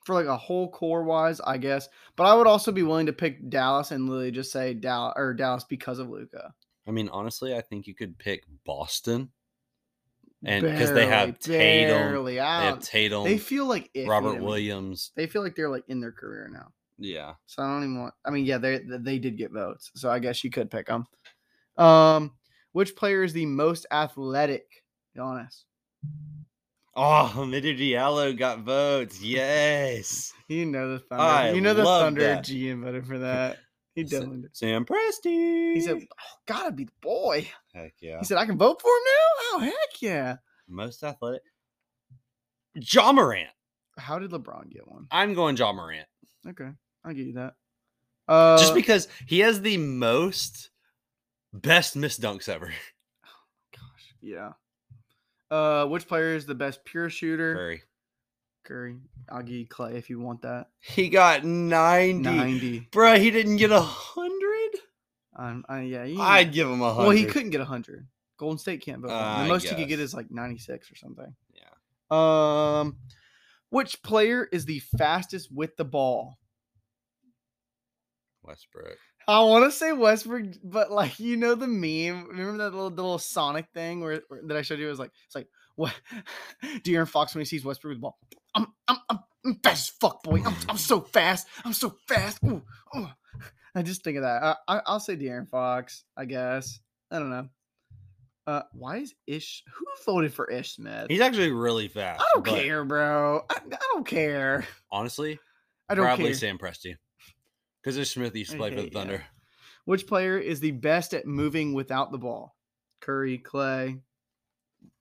[0.06, 1.88] for like a whole core wise, I guess.
[2.16, 5.34] But I would also be willing to pick Dallas and literally just say Dallas or
[5.34, 6.54] Dallas because of Luka.
[6.88, 9.32] I mean, honestly, I think you could pick Boston,
[10.44, 12.36] and because they have Tatum, barely.
[12.36, 14.42] they have Tatum, They feel like iffy Robert.
[14.42, 15.12] Williams.
[15.16, 16.74] They feel like they're like in their career now.
[17.00, 18.14] Yeah, So I don't even want.
[18.24, 21.08] I mean, yeah, they they did get votes, so I guess you could pick them.
[21.78, 22.34] Um,
[22.74, 24.84] which player is the most athletic?
[25.16, 25.66] Be honest.
[26.96, 29.22] Oh, Hamidou Diallo got votes.
[29.22, 30.34] Yes.
[30.48, 31.24] You know the Thunder.
[31.24, 32.46] I you know the Thunder that.
[32.46, 33.58] GM voted for that.
[33.96, 34.50] He definitely.
[34.54, 35.74] Sam Presti.
[35.74, 38.88] He said, oh, "Gotta be the boy." "Heck yeah." He said, "I can vote for
[38.88, 40.38] him now." Oh heck yeah!
[40.68, 41.44] Most athletic.
[42.76, 43.50] Ja Morant.
[43.98, 45.08] How did LeBron get one?
[45.12, 46.08] I'm going Ja Morant
[46.48, 46.70] Okay,
[47.06, 47.54] I'll give you that.
[48.28, 50.70] Uh, just because he has the most
[51.54, 52.72] best missed dunks ever.
[53.26, 54.52] Oh, gosh, yeah.
[55.54, 57.54] Uh, which player is the best pure shooter?
[57.54, 57.84] Curry.
[58.64, 58.96] Curry.
[59.30, 60.70] I'll give you Clay if you want that.
[60.80, 62.24] He got 90.
[62.24, 62.88] 90.
[62.92, 64.80] Bruh, he didn't get a 100?
[65.36, 66.06] Um, uh, yeah.
[66.06, 67.04] You, I'd give him a 100.
[67.04, 68.08] well, he couldn't get a 100.
[68.38, 69.12] Golden State can't vote.
[69.12, 71.36] I the most he could get is like 96 or something.
[71.54, 72.80] Yeah.
[72.80, 72.98] Um,
[73.70, 76.40] which player is the fastest with the ball?
[78.42, 78.98] Westbrook.
[79.28, 82.28] I want to say Westbrook, but like you know the meme.
[82.28, 84.88] Remember that little the little Sonic thing where, where- that I showed you?
[84.88, 85.94] It was like it's like what
[86.64, 88.18] De'Aaron Fox when he sees Westbrook with the ball.
[88.56, 90.42] I'm I'm I'm, I'm fast as fuck, boy.
[90.46, 91.48] I'm, I'm so fast.
[91.66, 92.40] I'm so fast.
[92.46, 92.62] Ooh,
[92.98, 93.08] ooh.
[93.76, 94.44] I just think of that.
[94.44, 96.04] I, I I'll say De'Aaron Fox.
[96.16, 96.80] I guess
[97.12, 97.50] I don't know.
[98.46, 99.64] Uh, why is Ish?
[99.74, 101.08] Who voted for Ish Smith?
[101.10, 102.22] He's actually really fast.
[102.22, 103.46] I don't care, bro.
[103.50, 104.68] I, I don't care.
[104.92, 105.40] Honestly,
[105.88, 106.34] I don't probably care.
[106.34, 106.96] Sam Presti.
[107.84, 108.90] Because there's Smith used to play for the yeah.
[108.94, 109.24] Thunder.
[109.86, 112.56] Which player is the best at moving without the ball?
[113.02, 113.98] Curry, Clay.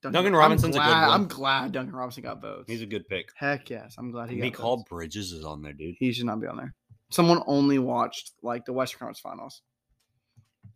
[0.03, 1.21] Duncan I'm Robinson's a good glad- one.
[1.21, 2.65] I'm glad Duncan Robinson got votes.
[2.71, 3.31] He's a good pick.
[3.37, 4.89] Heck yes, I'm glad he got Mikal votes.
[4.89, 5.95] Bridges is on there, dude.
[5.99, 6.75] He should not be on there.
[7.11, 9.63] Someone only watched like the Western Conference Finals.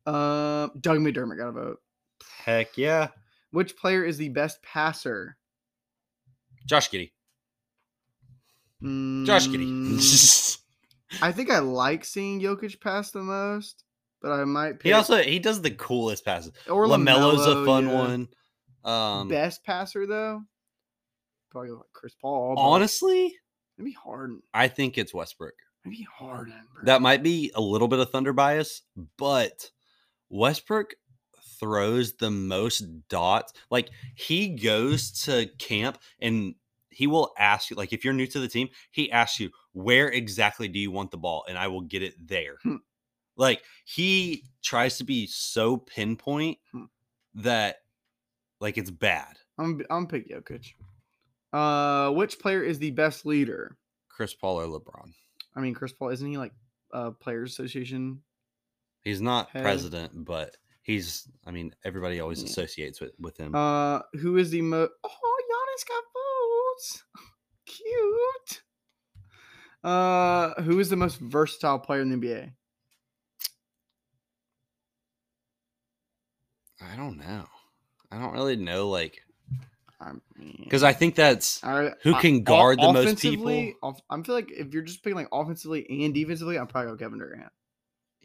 [0.06, 1.78] Um, Doug McDermott got a vote.
[2.44, 3.08] Heck yeah.
[3.50, 5.36] Which player is the best passer?
[6.66, 7.10] Josh Giddey.
[9.26, 10.58] Josh Giddey.
[11.22, 13.84] I think I like seeing Jokic pass the most,
[14.20, 14.80] but I might.
[14.80, 16.52] Pick he also he does the coolest passes.
[16.68, 17.94] or Lamelo's a fun yeah.
[17.94, 18.28] one.
[18.84, 20.42] Um best passer though,
[21.50, 22.54] probably like Chris Paul.
[22.58, 23.34] honestly,
[23.78, 24.42] maybe Harden.
[24.54, 25.54] I think it's Westbrook.
[25.84, 26.54] Maybe Harden.
[26.74, 26.84] Bro.
[26.84, 28.82] That might be a little bit of thunder bias,
[29.18, 29.70] but
[30.28, 30.94] Westbrook
[31.58, 33.52] throws the most dots.
[33.70, 36.54] Like he goes to camp and
[36.96, 40.08] he will ask you, like if you're new to the team, he asks you, where
[40.08, 41.44] exactly do you want the ball?
[41.48, 42.56] And I will get it there.
[42.62, 42.76] Hmm.
[43.36, 46.84] like he tries to be so pinpoint Hmm.
[47.34, 47.76] that
[48.60, 49.36] like it's bad.
[49.58, 50.72] I'm I'm pick Jokic.
[51.52, 53.76] Uh, which player is the best leader?
[54.08, 55.12] Chris Paul or LeBron.
[55.54, 56.52] I mean, Chris Paul isn't he like
[56.92, 58.22] uh Players Association?
[59.02, 59.62] He's not Head.
[59.62, 62.48] president, but he's I mean, everybody always Yeah.
[62.48, 63.54] associates with, with him.
[63.54, 64.92] Uh, who is the most?
[65.04, 65.08] Oh,
[65.50, 66.02] Giannis got.
[67.66, 68.62] Cute.
[69.82, 72.52] Uh, who is the most versatile player in the NBA?
[76.80, 77.46] I don't know.
[78.10, 79.20] I don't really know, like,
[80.00, 83.72] I mean, because I think that's I- who can guard the most people.
[83.82, 86.96] off- I feel like if you're just picking like offensively and defensively, I'm probably go
[86.96, 87.50] Kevin Durant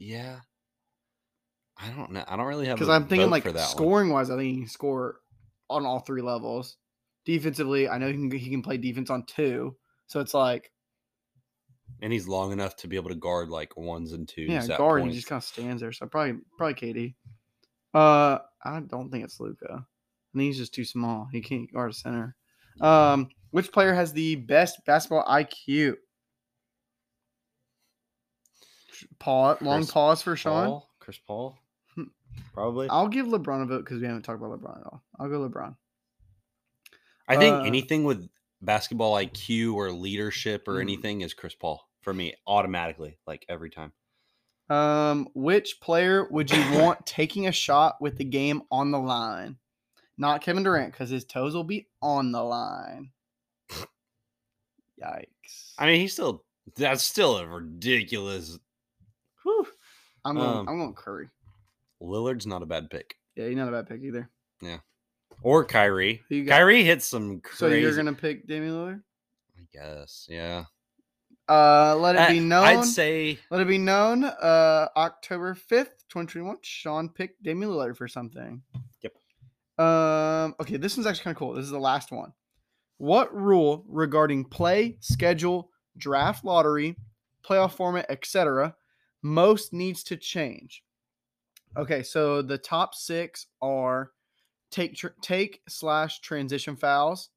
[0.02, 0.39] yeah.
[1.78, 2.24] I don't know.
[2.28, 3.70] I don't really have because i I'm thinking like for that one.
[3.70, 5.20] scoring wise, I think he can score
[5.70, 6.78] on all three levels.
[7.26, 9.76] Defensively, I know he can he can play defense on two,
[10.08, 10.72] so it's like
[12.02, 14.50] and he's long enough to be able to guard like ones and twos.
[14.50, 15.04] yeah, at guard.
[15.04, 15.92] He just kind of stands there.
[15.92, 17.14] So probably probably KD.
[17.94, 19.68] Uh, I don't think it's Luka.
[19.72, 21.28] I think he's just too small.
[21.32, 22.36] He can't guard a center.
[22.80, 25.96] Um, which player has the best basketball IQ?
[29.20, 29.62] Pause.
[29.62, 30.66] Long Chris pause for Sean.
[30.68, 30.90] Paul?
[31.00, 31.60] Chris Paul,
[31.96, 32.04] Hmm.
[32.54, 32.88] probably.
[32.90, 35.04] I'll give LeBron a vote because we haven't talked about LeBron at all.
[35.20, 35.76] I'll go LeBron.
[37.28, 38.30] I think uh, anything with
[38.62, 40.82] basketball IQ or leadership or Mhm.
[40.82, 43.94] anything is Chris Paul for me automatically, like every time.
[44.70, 46.58] Um, which player would you
[46.96, 49.58] want taking a shot with the game on the line?
[50.18, 53.12] Not Kevin Durant because his toes will be on the line.
[55.02, 55.74] Yikes!
[55.78, 56.44] I mean, he's still
[56.76, 58.60] that's still a ridiculous.
[59.44, 59.68] Whew.
[60.24, 60.58] I'm going.
[60.60, 61.30] um, I'm going Curry.
[62.02, 64.30] Lillard's not a bad pick, Yeah, he's not a bad pick either.
[65.42, 66.24] Or Kyrie.
[66.30, 66.56] Who you got?
[66.56, 69.02] Kyrie hits some So you're gonna pick Damian Lillard?
[69.58, 70.66] I guess, yeah.
[71.50, 72.64] Uh, let it be Uh, known.
[72.66, 74.24] I'd say let it be known.
[74.24, 76.58] Uh, October fifth, twenty twenty one.
[76.62, 78.62] Sean picked Damian Lillard for something.
[79.02, 79.14] Yep.
[79.86, 80.56] Um.
[80.62, 81.54] Okay, this one's actually kind of cool.
[81.54, 82.32] This is the last one.
[83.00, 86.96] What rule regarding play, schedule, draft lottery,
[87.44, 88.76] playoff format, etc.,
[89.24, 90.84] most needs to change?
[91.76, 94.12] Okay, so the top six are
[94.72, 97.30] take tr- take slash transition fouls,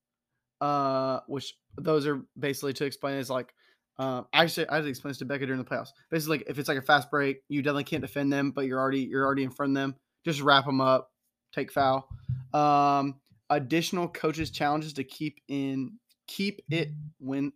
[0.60, 3.52] uh, which those are basically to explain is like,
[3.98, 5.90] uh, I should I had to explain this to Becca during the playoffs.
[6.10, 8.80] Basically, like if it's like a fast break, you definitely can't defend them, but you're
[8.80, 9.94] already you're already in front of them.
[10.24, 11.10] Just wrap them up,
[11.52, 12.08] take foul.
[12.52, 13.20] Um,
[13.50, 15.92] additional coaches challenges to keep in
[16.26, 17.52] keep it when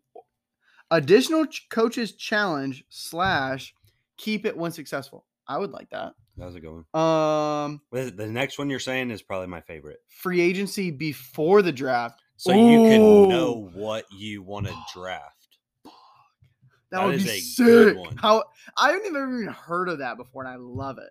[0.90, 3.74] additional ch- coaches challenge slash
[4.16, 5.24] keep it when successful.
[5.46, 6.12] I would like that.
[6.38, 7.00] That was a good one.
[7.00, 9.98] Um, The next one you're saying is probably my favorite.
[10.08, 12.22] free agency before the draft.
[12.36, 15.58] So you can know what you want to draft.
[15.84, 17.96] That, That would is be a good sick.
[17.98, 18.16] one.
[18.16, 18.44] How
[18.76, 21.10] I haven't even heard of that before, and I love it.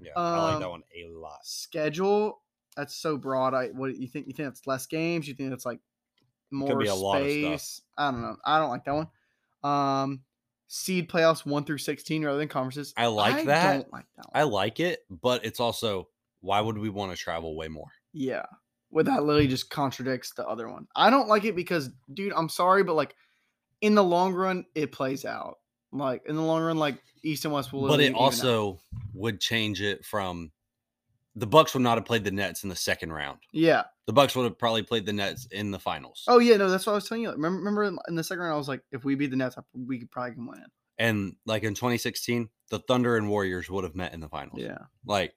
[0.00, 1.38] Yeah, I like that Um, one a lot.
[1.44, 2.42] Schedule.
[2.76, 3.54] That's so broad.
[3.54, 4.26] I what you think?
[4.26, 5.26] You think that's less games?
[5.26, 5.80] You think that's like
[6.50, 7.60] more be a lot of stuff.
[7.60, 7.82] space.
[7.96, 8.36] I don't know.
[8.44, 9.08] I don't like that one.
[9.62, 10.20] Um,
[10.68, 12.92] seed playoffs one through sixteen rather than conferences.
[12.96, 13.72] I like that.
[13.72, 14.32] Don't like that one.
[14.34, 16.08] I like it, but it's also
[16.40, 17.88] why would we want to travel way more?
[18.12, 18.46] Yeah.
[18.90, 20.86] Well, that literally just contradicts the other one.
[20.94, 23.14] I don't like it because, dude, I'm sorry, but like
[23.80, 25.58] in the long run, it plays out.
[25.92, 27.88] Like in the long run, like East and West will.
[27.88, 28.20] But it even out.
[28.20, 28.80] also
[29.12, 30.52] would change it from
[31.38, 33.38] the Bucks would not have played the Nets in the second round.
[33.52, 33.84] yeah.
[34.06, 36.22] The Bucks would have probably played the Nets in the finals.
[36.28, 37.30] Oh yeah, no, that's what I was telling you.
[37.32, 39.98] Remember, remember in- the second round, I was like, if we beat the Nets, we
[39.98, 40.64] could probably can win.
[40.98, 44.60] And like in 2016, the Thunder and Warriors would have met in the finals.
[44.60, 44.78] Yeah.
[45.04, 45.34] Like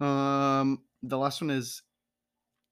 [0.00, 1.82] Um, the last one is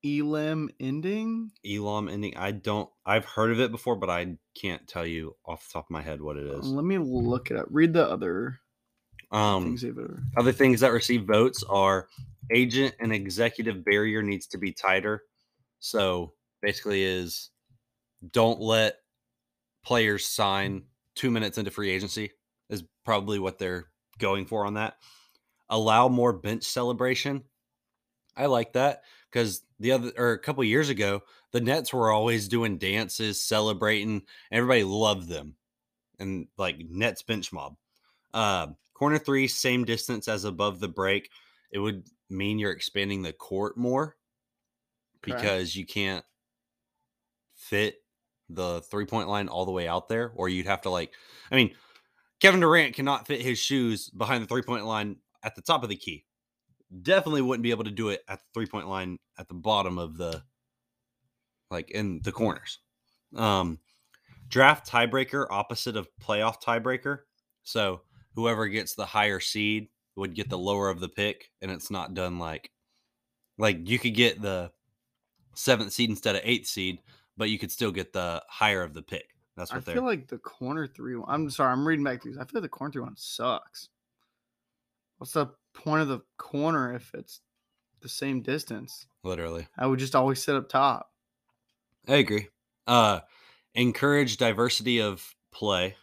[0.04, 1.50] Elam ending.
[1.64, 2.36] Elam ending.
[2.36, 5.84] I don't I've heard of it before, but I can't tell you off the top
[5.86, 6.66] of my head what it is.
[6.66, 7.66] Let me look it up.
[7.70, 8.60] Read the other
[9.30, 9.84] Um things.
[10.36, 12.08] Other things that receive votes are
[12.52, 15.22] agent and executive barrier needs to be tighter.
[15.78, 17.50] So basically is
[18.32, 18.96] don't let
[19.84, 20.82] players sign
[21.14, 22.32] two minutes into free agency
[22.68, 23.86] is probably what they're
[24.18, 24.96] going for on that.
[25.68, 27.44] Allow more bench celebration.
[28.36, 31.22] I like that because the other or a couple years ago,
[31.52, 35.56] the Nets were always doing dances, celebrating, everybody loved them.
[36.18, 37.76] And like Nets bench mob.
[38.32, 38.68] Uh,
[39.00, 41.30] corner three, same distance as above the break.
[41.72, 44.14] It would mean you're expanding the court more
[45.22, 46.22] because you can't
[47.54, 47.94] fit
[48.50, 51.14] the three point line all the way out there, or you'd have to like,
[51.50, 51.74] I mean,
[52.40, 55.88] Kevin Durant cannot fit his shoes behind the three point line at the top of
[55.88, 56.26] the key.
[57.02, 59.96] Definitely wouldn't be able to do it at the three point line at the bottom
[59.96, 60.42] of the,
[61.70, 62.80] like in the corners.
[63.34, 63.78] Um,
[64.48, 67.20] draft tiebreaker opposite of playoff tiebreaker.
[67.62, 68.02] So
[68.34, 72.14] whoever gets the higher seed would get the lower of the pick, and it's not
[72.14, 72.70] done like,
[73.58, 74.72] like you could get the
[75.54, 77.00] seventh seed instead of eighth seed,
[77.36, 79.24] but you could still get the higher of the pick.
[79.56, 79.94] That's what they're.
[79.94, 81.28] feel like the corner three one.
[81.28, 82.32] I'm sorry, I'm reading back through.
[82.32, 82.38] these.
[82.38, 83.88] I feel like the corner three one sucks.
[85.18, 87.40] What's the point of the corner if it's
[88.00, 89.06] the same distance?
[89.22, 89.68] literally.
[89.76, 91.10] I would just always sit up top.
[92.08, 92.48] I agree.
[92.86, 93.20] Uh
[93.74, 95.96] encourage diversity of play.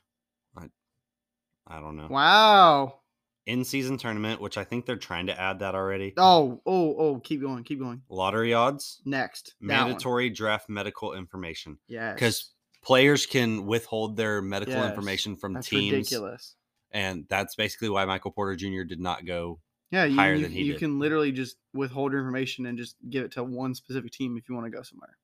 [1.68, 2.07] I, don't know.
[2.09, 2.99] Wow.
[3.45, 6.13] In season tournament, which I think they're trying to add that already.
[6.18, 8.01] Oh, oh, oh, keep going, keep going.
[8.09, 9.55] Lottery odds, Next.
[9.61, 11.78] mandatory draft medical information.
[11.88, 12.15] Yes.
[12.15, 12.51] Because
[12.84, 15.55] players can withhold their medical Yes, information from teams.
[15.55, 15.93] that's teams.
[15.93, 16.55] ridiculous.
[16.91, 18.84] And that's basically why Michael Porter Jr.
[18.84, 19.59] did not go.
[19.91, 20.80] Yeah, you, higher you, than he you did.
[20.80, 24.49] can literally just withhold your information and just give it to one specific team if
[24.49, 25.18] you want to go somewhere.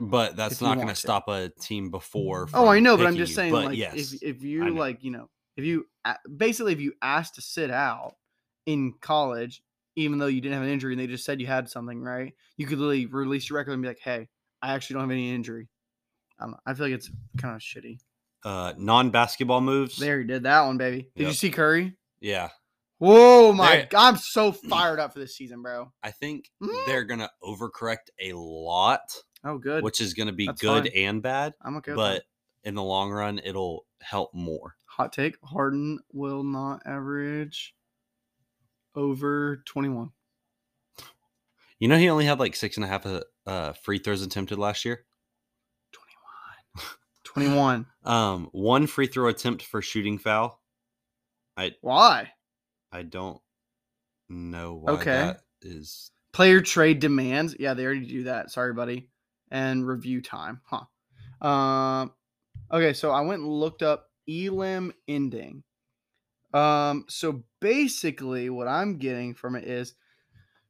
[0.00, 2.48] But that's If not going to stop a team before.
[2.54, 3.36] Oh, I know, but I'm just you.
[3.36, 5.86] saying, But like, yes, if if you like, you know, if you
[6.36, 8.14] basically if you asked to sit out
[8.66, 9.62] in college,
[9.96, 12.34] even though you didn't have an injury, and they just said you had something, right?
[12.56, 14.28] You could literally release your record and be like, "Hey,
[14.62, 15.68] I actually don't have any injury."
[16.40, 16.54] Know.
[16.64, 17.98] I feel like it's kind of shitty.
[18.44, 19.96] uh, non-basketball moves.
[19.98, 21.10] There you did that one, baby.
[21.14, 21.96] Did you see Curry?
[22.20, 22.48] Yeah,
[22.98, 23.86] Whoa, my!
[23.90, 25.92] God, I'm so fired up for this season, bro.
[26.02, 26.84] I think Mm.
[26.86, 29.00] they're going to overcorrect a lot,
[29.44, 29.82] Oh, good.
[29.84, 30.92] which is going to be That's good fine.
[30.94, 31.54] and bad.
[31.62, 31.92] I'm okay.
[31.94, 32.24] But
[32.64, 34.76] in the long run, it'll help more.
[35.00, 37.74] Hot take: Harden will not average
[38.94, 40.10] over 21.
[41.78, 44.58] You know, he only had like six and a half uh, uh, free throws attempted
[44.58, 45.04] last year.
[47.24, 47.86] 21.
[48.02, 50.58] Um, one free throw attempt for shooting foul.
[51.56, 52.30] I why?
[52.90, 53.40] I don't
[54.28, 55.10] know why Okay.
[55.12, 56.10] that is.
[56.32, 57.54] Player trade demands.
[57.58, 58.50] Yeah, they already do that.
[58.50, 59.10] Sorry, buddy.
[59.50, 60.60] And review time.
[60.64, 61.46] Huh.
[61.46, 62.12] Um.
[62.72, 65.62] Okay, so I went and looked up Elam ending.
[66.52, 67.04] Um.
[67.08, 69.94] So basically, what I'm getting from it is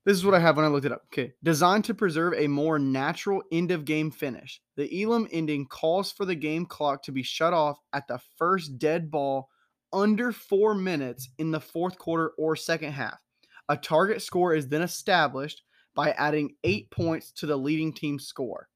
[0.04, 1.02] this is what I have when I looked it up.
[1.12, 4.60] Okay, designed to preserve a more natural end of game finish.
[4.76, 8.78] The Elam ending calls for the game clock to be shut off at the first
[8.78, 9.48] dead ball
[9.92, 13.20] under four minutes in the fourth quarter or second half.
[13.68, 15.62] A target score is then established
[15.94, 18.68] by adding eight points to the leading team's score.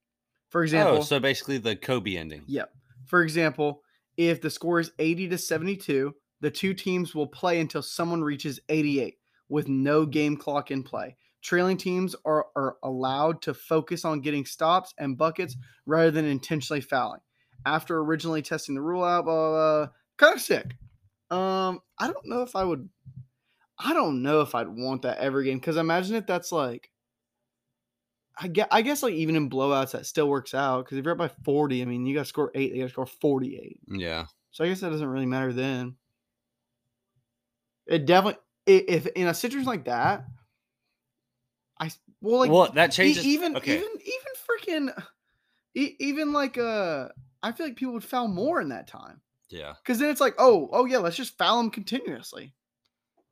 [0.51, 2.45] For example, oh, so basically the Kobe ending.
[2.47, 2.70] Yep.
[3.07, 3.82] For example,
[4.17, 8.61] if the score is 80 to 72, the two teams will play until someone reaches
[8.69, 9.17] 88
[9.49, 11.17] with no game clock in play.
[11.43, 16.81] Trailing teams are, are allowed to focus on getting stops and buckets rather than intentionally
[16.81, 17.21] fouling.
[17.67, 20.77] After originally testing the rule out, blah, blah, blah, kind of sick.
[21.31, 22.89] Um, I don't know if I would.
[23.79, 26.91] I don't know if I'd want that every game because imagine if that's like
[28.37, 31.12] I guess, I guess like even in blowouts that still works out because if you're
[31.12, 33.80] up by 40, I mean you got to score eight, you got to score 48.
[33.89, 34.26] Yeah.
[34.51, 35.97] So I guess that doesn't really matter then.
[37.87, 40.24] It definitely if in a situation like that,
[41.78, 43.26] I well like well, that changes.
[43.26, 43.76] even okay.
[43.76, 45.05] even even freaking
[45.74, 47.09] even like uh,
[47.43, 49.20] I feel like people would foul more in that time
[49.51, 49.74] Yeah.
[49.82, 52.55] because then it's like, oh, oh yeah, let's just foul them continuously.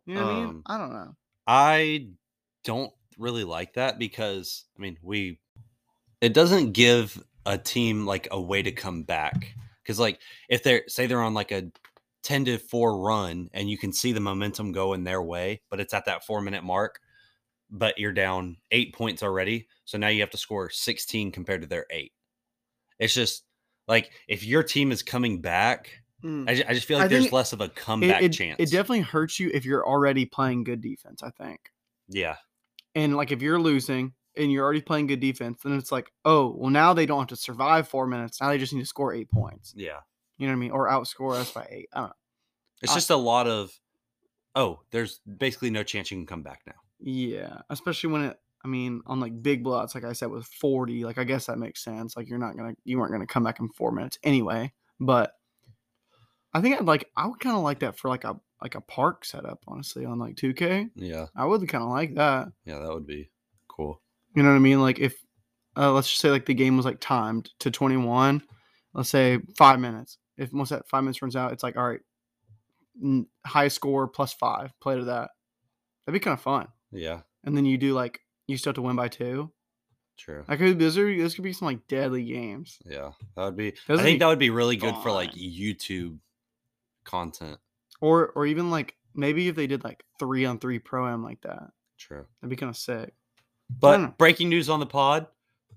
[0.07, 0.49] You know what I mean?
[0.49, 1.17] Um, I don't know.
[1.47, 2.09] I
[2.65, 5.39] don't really like that because I mean we
[6.21, 10.83] it doesn't give a team like a way to come back because like if they're
[10.89, 11.71] say they're on like a
[12.23, 15.93] 10 to 4 run and you can see the momentum going their way but it's
[15.93, 17.01] at that 4 minute mark
[17.71, 21.67] but you're down 8 points already so now you have to score 16 compared to
[21.67, 22.13] their 8
[23.01, 23.45] it's just
[23.89, 26.49] like if your team is coming back Mm.
[26.49, 28.71] I, ju- I just feel like there's less of a It, comeback it, chance it
[28.71, 31.21] definitely hurts you if you're already playing good defense.
[31.21, 31.59] I think.
[32.09, 32.37] yeah
[32.95, 36.55] And like if you're losing and you're already playing good defense, then it's like, oh,
[36.57, 38.41] well now they don't have to survive four minutes.
[38.41, 39.73] Now they just need to score eight points.
[39.77, 40.01] yeah
[40.39, 40.71] You know what I mean?
[40.73, 41.89] Or outscore us by eight.
[41.93, 42.15] I don't know.
[42.83, 43.73] It's I- just a lot of,
[44.55, 46.75] oh, there's basically no chance you can come back now.
[47.01, 48.39] Yeah, especially when it.
[48.65, 51.59] I mean, on like big bloods, like I said, with forty, like I guess that
[51.59, 52.17] makes sense.
[52.17, 54.73] Like you're not gonna, you weren't gonna come back in four minutes anyway.
[55.01, 55.33] But
[56.55, 58.81] I think I'd like, I would kind of like that for like a like a
[58.81, 60.89] park setup, honestly, on like two K.
[60.95, 62.49] Yeah, I would kind of like that.
[62.65, 63.31] yeah, that would be
[63.69, 64.01] cool.
[64.35, 64.81] You know what I mean?
[64.81, 65.15] Like if,
[65.77, 68.43] uh, let's just say like the game was like timed to twenty one,
[68.95, 70.19] let's say five minutes.
[70.39, 72.01] If once that five minutes runs out, it's like all right,
[73.03, 75.31] n- high score plus five, play to that.
[76.07, 76.69] That'd be kind of fun.
[76.91, 79.51] Yeah, And then you do like you still have to win by two.
[80.19, 80.45] true.
[80.49, 82.79] I could those are those could be some like deadly games.
[82.85, 83.71] Yeah, that would be.
[83.87, 85.33] Those I would think be that would be really good for like.
[85.33, 86.19] YouTube
[87.05, 87.59] content.
[88.03, 91.41] Or or even like maybe if they did like three on three pro am like
[91.43, 91.71] that.
[91.97, 92.27] True.
[92.41, 93.15] That'd be kind of sick.
[93.81, 95.29] But breaking news on the pod: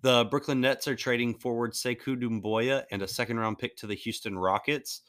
[0.02, 3.96] the Brooklyn Nets are trading forward Sekou Doumbouya and a second round pick to the
[3.96, 5.02] Houston Rockets.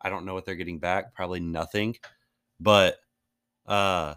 [0.00, 1.14] I don't know what they're getting back.
[1.14, 1.96] Probably nothing.
[2.60, 2.98] But
[3.66, 4.14] uh,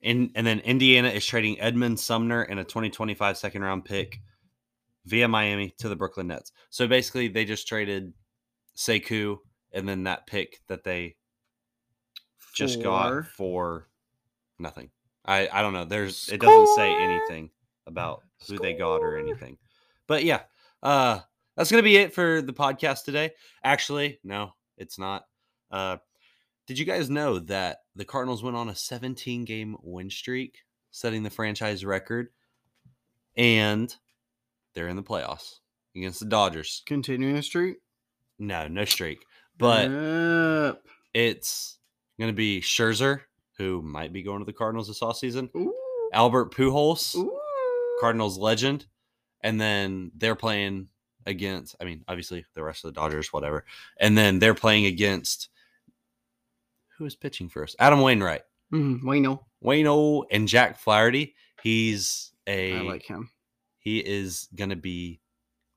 [0.00, 4.20] in and then Indiana is trading Edmond Sumner and a 2025 second round pick
[5.04, 6.52] via Miami to the Brooklyn Nets.
[6.70, 8.12] So basically, they just traded
[8.76, 9.38] Sekou
[9.72, 11.16] and then that pick that they
[12.56, 13.88] just got for
[14.58, 14.90] nothing.
[15.24, 15.84] I I don't know.
[15.84, 17.50] There's it doesn't say anything
[17.86, 19.58] about who they got or anything.
[20.06, 20.42] But yeah,
[20.82, 21.20] uh
[21.56, 23.30] that's going to be it for the podcast today.
[23.64, 25.26] Actually, no, it's not.
[25.70, 25.96] Uh
[26.66, 30.58] did you guys know that the Cardinals went on a 17 game win streak,
[30.90, 32.28] setting the franchise record
[33.36, 33.94] and
[34.74, 35.60] they're in the playoffs
[35.94, 36.82] against the Dodgers.
[36.86, 37.76] Continuing the streak.
[38.38, 39.24] No, no streak.
[39.58, 40.82] But Yep.
[41.14, 41.78] it's
[42.18, 43.20] going to be Scherzer,
[43.58, 45.74] who might be going to the Cardinals this offseason, Ooh.
[46.12, 47.38] Albert Pujols, Ooh.
[48.00, 48.86] Cardinals legend,
[49.42, 50.88] and then they're playing
[51.26, 53.64] against, I mean, obviously the rest of the Dodgers, whatever.
[53.98, 55.48] And then they're playing against
[56.98, 57.76] who is pitching first?
[57.78, 58.42] Adam Wainwright.
[58.72, 59.40] Mm, Wayno.
[59.62, 61.34] Wayno and Jack Flaherty.
[61.62, 63.28] He's a I like him.
[63.78, 65.20] he is going to be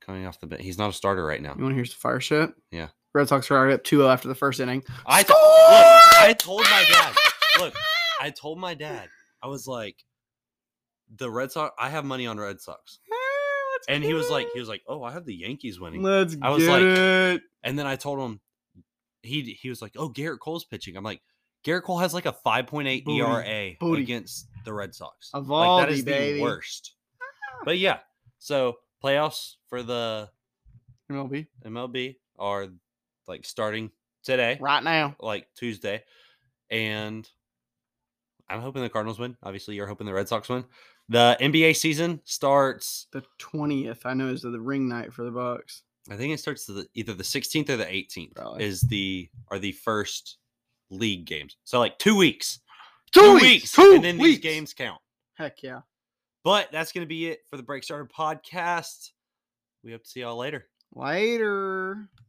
[0.01, 0.61] coming off the bench.
[0.63, 1.55] He's not a starter right now.
[1.57, 2.51] You want to hear some fire shit?
[2.71, 2.87] Yeah.
[3.13, 4.83] Red Sox are already up 2 after the first inning.
[5.05, 5.98] I Score!
[6.19, 7.15] I told my dad.
[7.59, 7.73] Look,
[8.19, 9.07] I told my dad.
[9.41, 9.95] I was like,
[11.15, 11.73] the Red Sox.
[11.79, 12.99] I have money on Red Sox,
[13.89, 16.01] and he was like, he was like, oh, I have the Yankees winning.
[16.01, 17.41] Let's I was get like, it.
[17.63, 18.41] And then I told him,
[19.23, 20.97] he he was like, oh, Gerrit Cole's pitching.
[20.97, 21.21] I'm like,
[21.65, 23.19] Gerrit Cole has like a 5.8 Booty.
[23.19, 24.01] ERA Booty.
[24.01, 25.31] against the Red Sox.
[25.33, 26.37] Eovaldi, like that is baby.
[26.37, 26.95] the worst.
[27.21, 27.61] Ah.
[27.65, 27.99] But yeah,
[28.37, 30.29] so playoffs for the
[31.11, 32.67] MLB MLB are
[33.27, 33.91] like starting
[34.23, 34.57] today.
[34.59, 35.15] right now.
[35.19, 36.03] like Tuesday,
[36.69, 37.29] and
[38.49, 39.37] I'm hoping the Cardinals win.
[39.43, 40.65] Obviously, you're hoping the Red Sox win.
[41.09, 43.07] The NBA season starts.
[43.11, 45.83] The 20th, I know, is the ring night for the Bucks.
[46.09, 48.35] I think it starts the, either the 16th or the 18th.
[48.35, 48.63] Probably.
[48.63, 50.37] Is the are the first
[50.89, 51.57] league games.
[51.63, 52.59] So like two weeks,
[53.11, 53.95] Two weeks, two weeks.
[53.95, 55.01] and then these games count.
[55.35, 55.81] Heck yeah.
[56.43, 59.09] But that's going to be it for the Break Starter podcast.
[59.83, 60.67] We hope to see y'all later.
[60.95, 62.09] Later.